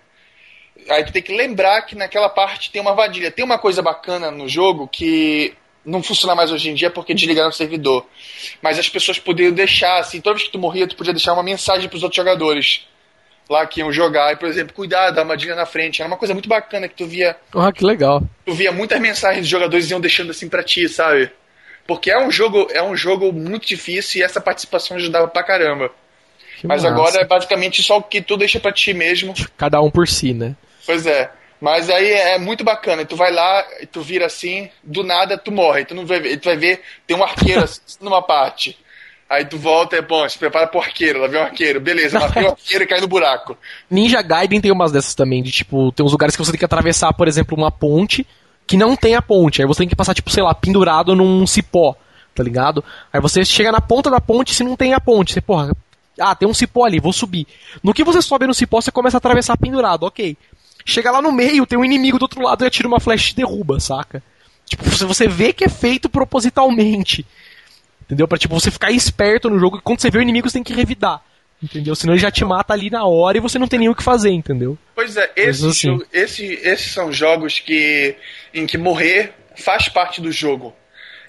[0.90, 3.30] Aí tu tem que lembrar que naquela parte tem uma vadilha.
[3.30, 5.54] Tem uma coisa bacana no jogo que
[5.84, 8.06] não funciona mais hoje em dia porque desligaram o servidor.
[8.60, 11.42] Mas as pessoas podiam deixar, assim, toda vez que tu morria, tu podia deixar uma
[11.44, 12.88] mensagem para os outros jogadores.
[13.48, 16.02] Lá que iam jogar, e, por exemplo, cuidado, a armadilha na frente.
[16.02, 17.36] Era uma coisa muito bacana que tu via.
[17.54, 18.20] Ah, que legal.
[18.44, 21.30] Tu via muitas mensagens dos jogadores iam deixando assim pra ti, sabe?
[21.86, 25.90] Porque é um jogo, é um jogo muito difícil e essa participação ajudava pra caramba.
[26.58, 26.94] Que Mas massa.
[26.94, 29.34] agora é basicamente só o que tu deixa para ti mesmo.
[29.56, 30.56] Cada um por si, né?
[30.86, 31.30] Pois é.
[31.60, 33.04] Mas aí é muito bacana.
[33.04, 35.84] Tu vai lá, tu vira assim, do nada tu morre.
[35.84, 38.78] Tu não vai ver, tu vai ver tem um arqueiro assim, numa parte.
[39.28, 41.80] Aí tu volta e, bom, se prepara pro arqueiro, lá vem o arqueiro.
[41.80, 43.56] Beleza, matei o arqueiro e cai no buraco.
[43.90, 46.64] Ninja Gaiden tem umas dessas também, de tipo, tem uns lugares que você tem que
[46.64, 48.26] atravessar, por exemplo, uma ponte
[48.66, 49.60] que não tem a ponte.
[49.60, 51.96] Aí você tem que passar, tipo, sei lá, pendurado num cipó,
[52.34, 52.84] tá ligado?
[53.12, 55.32] Aí você chega na ponta da ponte se não tem a ponte.
[55.32, 55.74] Você, porra,
[56.18, 57.46] ah, tem um cipó ali, vou subir.
[57.82, 60.36] No que você sobe no cipó, você começa a atravessar pendurado, ok.
[60.84, 63.36] Chega lá no meio, tem um inimigo do outro lado e atira uma flecha e
[63.36, 64.22] derruba, saca?
[64.66, 67.26] Tipo, você vê que é feito propositalmente.
[68.02, 68.28] Entendeu?
[68.28, 70.62] Pra tipo, você ficar esperto no jogo e quando você vê o inimigo, você tem
[70.62, 71.22] que revidar.
[71.64, 71.94] Entendeu?
[71.94, 74.02] Senão ele já te mata ali na hora e você não tem nem o que
[74.02, 74.76] fazer, entendeu?
[74.94, 75.88] Pois é, esse assim.
[75.88, 78.14] jogo, esse, esses são jogos que
[78.52, 80.74] em que morrer faz parte do jogo.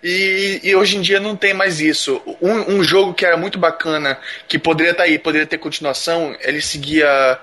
[0.03, 2.21] E, e, hoje em dia não tem mais isso.
[2.41, 6.35] Um, um, jogo que era muito bacana, que poderia estar tá aí, poderia ter continuação,
[6.41, 7.39] ele seguia.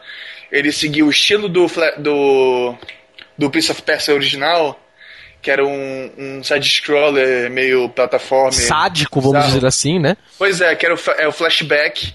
[0.50, 1.66] Ele seguia o estilo do,
[1.96, 2.74] do,
[3.38, 4.78] do Prince of Persia original,
[5.40, 8.52] que era um, um side-scroller meio plataforma.
[8.52, 10.14] Sádico, vamos dizer assim, né?
[10.38, 12.14] Pois é, que era o, é o flashback.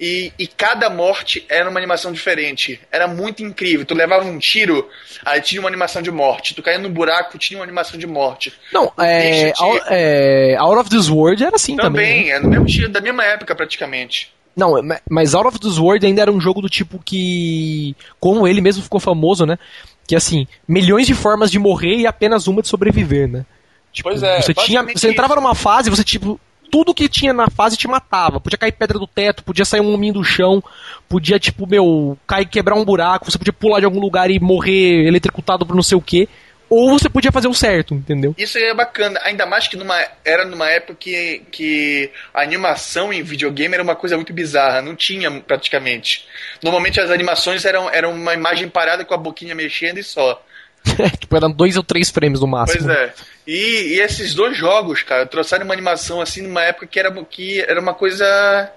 [0.00, 2.80] E, e, cada morte era uma animação diferente.
[2.90, 3.84] Era muito incrível.
[3.84, 4.88] Tu levava um tiro,
[5.24, 6.54] aí tinha uma animação de morte.
[6.54, 8.52] Tu caía no buraco, tinha uma animação de morte.
[8.72, 11.90] Não, é, out, é, Out of this World era assim também.
[11.90, 12.30] Também, né?
[12.30, 14.32] é no mesmo tiro, da mesma época praticamente.
[14.54, 14.74] Não,
[15.08, 18.82] mas Out of this World ainda era um jogo do tipo que, como ele mesmo
[18.82, 19.58] ficou famoso, né?
[20.06, 23.44] Que assim, milhões de formas de morrer e apenas uma de sobreviver, né?
[23.92, 24.40] Tipo, pois é.
[24.40, 26.40] Você, tinha, você entrava numa fase, você tipo
[26.70, 28.40] tudo que tinha na fase te matava.
[28.40, 30.62] Podia cair pedra do teto, podia sair um hominho do chão,
[31.08, 35.06] podia, tipo, meu, cair quebrar um buraco, você podia pular de algum lugar e morrer
[35.06, 36.28] eletrocutado por não sei o que.
[36.70, 38.34] Ou você podia fazer o certo, entendeu?
[38.36, 43.22] Isso é bacana, ainda mais que numa, era numa época que, que a animação em
[43.22, 46.26] videogame era uma coisa muito bizarra, não tinha praticamente.
[46.62, 50.42] Normalmente as animações eram, eram uma imagem parada com a boquinha mexendo e só.
[51.18, 52.86] tipo, eram dois ou três frames no máximo.
[52.86, 53.12] Pois é.
[53.46, 57.60] E, e, esses dois jogos, cara, trouxeram uma animação assim numa época que era, que
[57.60, 58.70] era uma coisa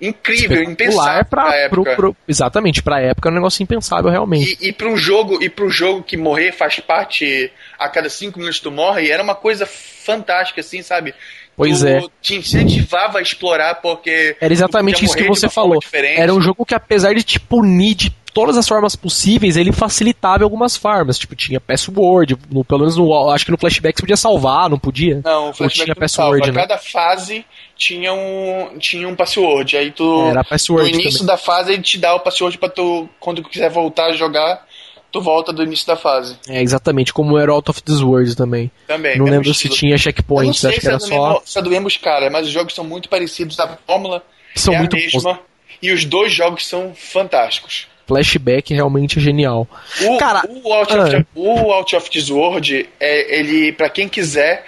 [0.00, 1.82] incrível, impensável pra, pra época.
[1.82, 4.58] Pro, pro, exatamente, pra época é um negócio impensável realmente.
[4.60, 8.38] E, e para um jogo, e para jogo que morrer faz parte a cada cinco
[8.38, 11.14] minutos tu morre, era uma coisa fantástica, assim, sabe?
[11.56, 12.02] Pois tu é.
[12.20, 14.36] Te incentivava a explorar porque.
[14.38, 15.80] Era exatamente isso que você falou.
[15.92, 20.44] Era um jogo que, apesar de te punir de todas as formas possíveis, ele facilitava
[20.44, 21.18] algumas formas.
[21.18, 24.78] Tipo, tinha password, no, pelo menos no, acho que no flashback você podia salvar, não
[24.78, 25.22] podia?
[25.24, 26.52] Não, o flashback tinha password, salva.
[26.52, 26.66] Né?
[26.68, 27.46] Cada fase
[27.78, 29.78] tinha um, tinha um password.
[29.78, 30.26] Aí tu.
[30.28, 30.92] Era password.
[30.92, 31.34] No início também.
[31.34, 34.66] da fase ele te dá o password pra tu, quando tu quiser voltar a jogar,
[35.10, 36.36] tu volta do início da fase.
[36.46, 38.70] É, exatamente, como era Out of this World também.
[38.86, 39.16] Também.
[39.16, 39.72] Não lembro estilo.
[39.72, 41.28] se tinha checkpoints, acho que era se é só.
[41.30, 44.22] Mesmo, se é do mesmo cara, mas os jogos são muito parecidos, a fórmula
[44.54, 45.22] são é muito a mesma.
[45.22, 45.38] Bons.
[45.80, 49.68] E os dois jogos são fantásticos flashback realmente é genial.
[50.02, 51.02] O, Cara, o Out, ah.
[51.02, 54.64] of, o Out of This World, é, ele, para quem quiser,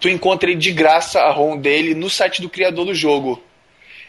[0.00, 3.42] tu encontra ele de graça a ROM dele no site do criador do jogo.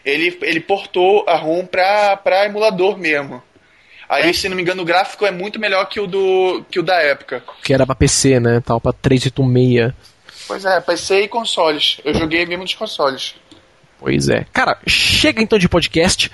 [0.03, 3.43] Ele, ele portou a ROM pra, pra emulador mesmo.
[4.07, 4.33] Aí, é.
[4.33, 6.95] se não me engano, o gráfico é muito melhor que o, do, que o da
[6.95, 7.43] época.
[7.63, 8.61] Que era pra PC, né?
[8.65, 9.93] Tal, pra 386.
[10.47, 12.01] Pois é, PC e consoles.
[12.03, 13.35] Eu joguei mesmo nos consoles.
[13.99, 14.47] Pois é.
[14.51, 16.31] Cara, chega então de podcast.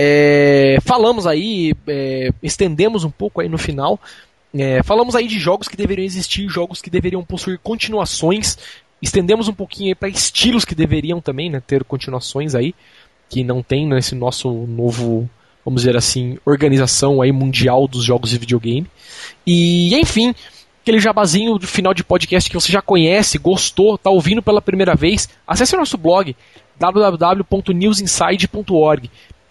[0.00, 3.98] É, falamos aí, é, estendemos um pouco aí no final.
[4.54, 8.56] É, falamos aí de jogos que deveriam existir, jogos que deveriam possuir continuações.
[9.02, 12.76] Estendemos um pouquinho aí para estilos que deveriam também né, ter continuações aí,
[13.28, 15.28] que não tem nesse nosso novo,
[15.64, 18.86] vamos dizer assim, organização aí mundial dos jogos de videogame.
[19.44, 20.32] E enfim,
[20.80, 24.94] aquele jabazinho do final de podcast que você já conhece, gostou, está ouvindo pela primeira
[24.94, 26.36] vez, acesse o nosso blog
[26.78, 29.10] www.newsinside.org.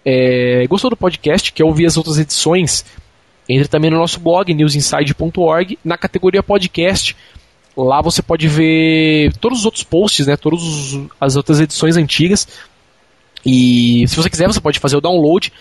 [0.10, 1.52] É, gostou do podcast?
[1.52, 2.86] Quer ouvir as outras edições?
[3.50, 7.14] Entre também no nosso blog, newsinside.org, na categoria podcast.
[7.76, 12.48] Lá você pode ver todos os outros posts, né, todas as outras edições antigas.
[13.46, 15.52] E se você quiser, você pode fazer o download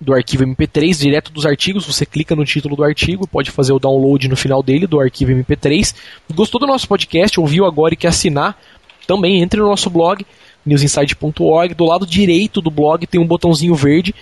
[0.00, 1.86] do arquivo MP3 direto dos artigos.
[1.86, 5.30] Você clica no título do artigo, pode fazer o download no final dele do arquivo
[5.30, 5.94] MP3.
[6.34, 8.58] Gostou do nosso podcast, ouviu agora e quer assinar?
[9.06, 10.24] Também entre no nosso blog
[10.64, 11.74] newsinside.org.
[11.74, 14.14] Do lado direito do blog tem um botãozinho verde,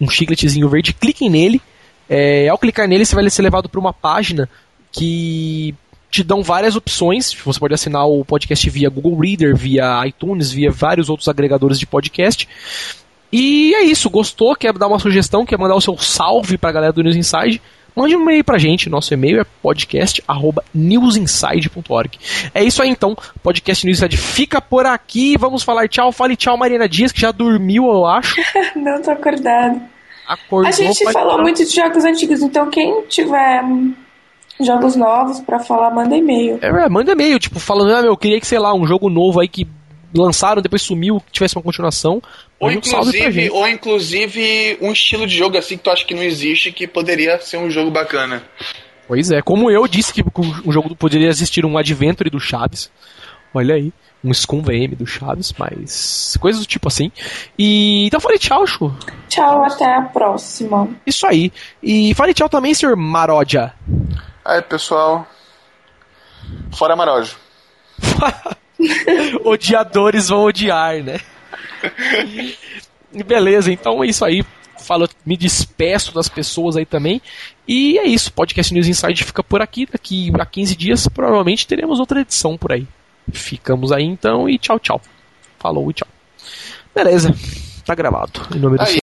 [0.00, 0.92] um chicletezinho verde.
[0.92, 1.60] Cliquem nele.
[2.08, 4.48] É, ao clicar nele, você vai ser levado para uma página
[4.90, 5.74] que
[6.10, 7.32] te dão várias opções.
[7.32, 11.86] Você pode assinar o podcast via Google Reader, via iTunes, via vários outros agregadores de
[11.86, 12.46] podcast.
[13.32, 14.10] E é isso.
[14.10, 14.54] Gostou?
[14.54, 15.46] Quer dar uma sugestão?
[15.46, 17.62] Quer mandar o seu salve para a galera do News Inside?
[17.94, 18.90] Mande um e-mail pra gente.
[18.90, 22.18] Nosso e-mail é podcast@newsinside.org.
[22.54, 23.16] É isso aí então.
[23.42, 25.36] Podcast News Inside fica por aqui.
[25.38, 26.12] Vamos falar tchau.
[26.12, 28.34] Fale tchau, Marina Dias, que já dormiu, eu acho.
[28.76, 29.80] Não tô acordado.
[30.28, 31.42] Acordou, A gente falou falar.
[31.42, 33.62] muito de jogos antigos, então quem tiver
[34.60, 36.58] jogos novos para falar, manda e-mail.
[36.62, 39.40] É, manda e-mail, tipo, falando, ah, meu, eu queria que, sei lá, um jogo novo
[39.40, 39.66] aí que
[40.14, 42.22] lançaram, depois sumiu, que tivesse uma continuação.
[42.58, 46.72] Ou inclusive, ou inclusive um estilo de jogo assim que tu acha que não existe
[46.72, 48.42] que poderia ser um jogo bacana.
[49.08, 50.22] Pois é, como eu disse que
[50.64, 52.90] um jogo poderia existir um Adventure do Chaves.
[53.54, 53.92] Olha aí,
[54.24, 57.10] um Scum VM do Chaves, mas coisas do tipo assim.
[57.58, 58.94] E então falei tchau, Chu.
[59.28, 60.88] Tchau, até a próxima.
[61.06, 61.52] Isso aí.
[61.82, 63.74] E falei tchau também, senhor Maroja.
[64.44, 65.26] Aí, pessoal.
[66.72, 67.36] Fora Marojo.
[69.44, 71.20] Odiadores vão odiar, né?
[73.26, 74.44] Beleza, então é isso aí.
[74.78, 77.20] Falo, me despeço das pessoas aí também.
[77.66, 78.32] E é isso.
[78.32, 79.86] Podcast News Inside fica por aqui.
[79.86, 82.86] Daqui a 15 dias, provavelmente teremos outra edição por aí.
[83.32, 85.00] Ficamos aí então e tchau, tchau.
[85.58, 86.08] Falou e tchau.
[86.94, 87.34] Beleza,
[87.84, 88.40] tá gravado.
[88.54, 88.84] Em nome do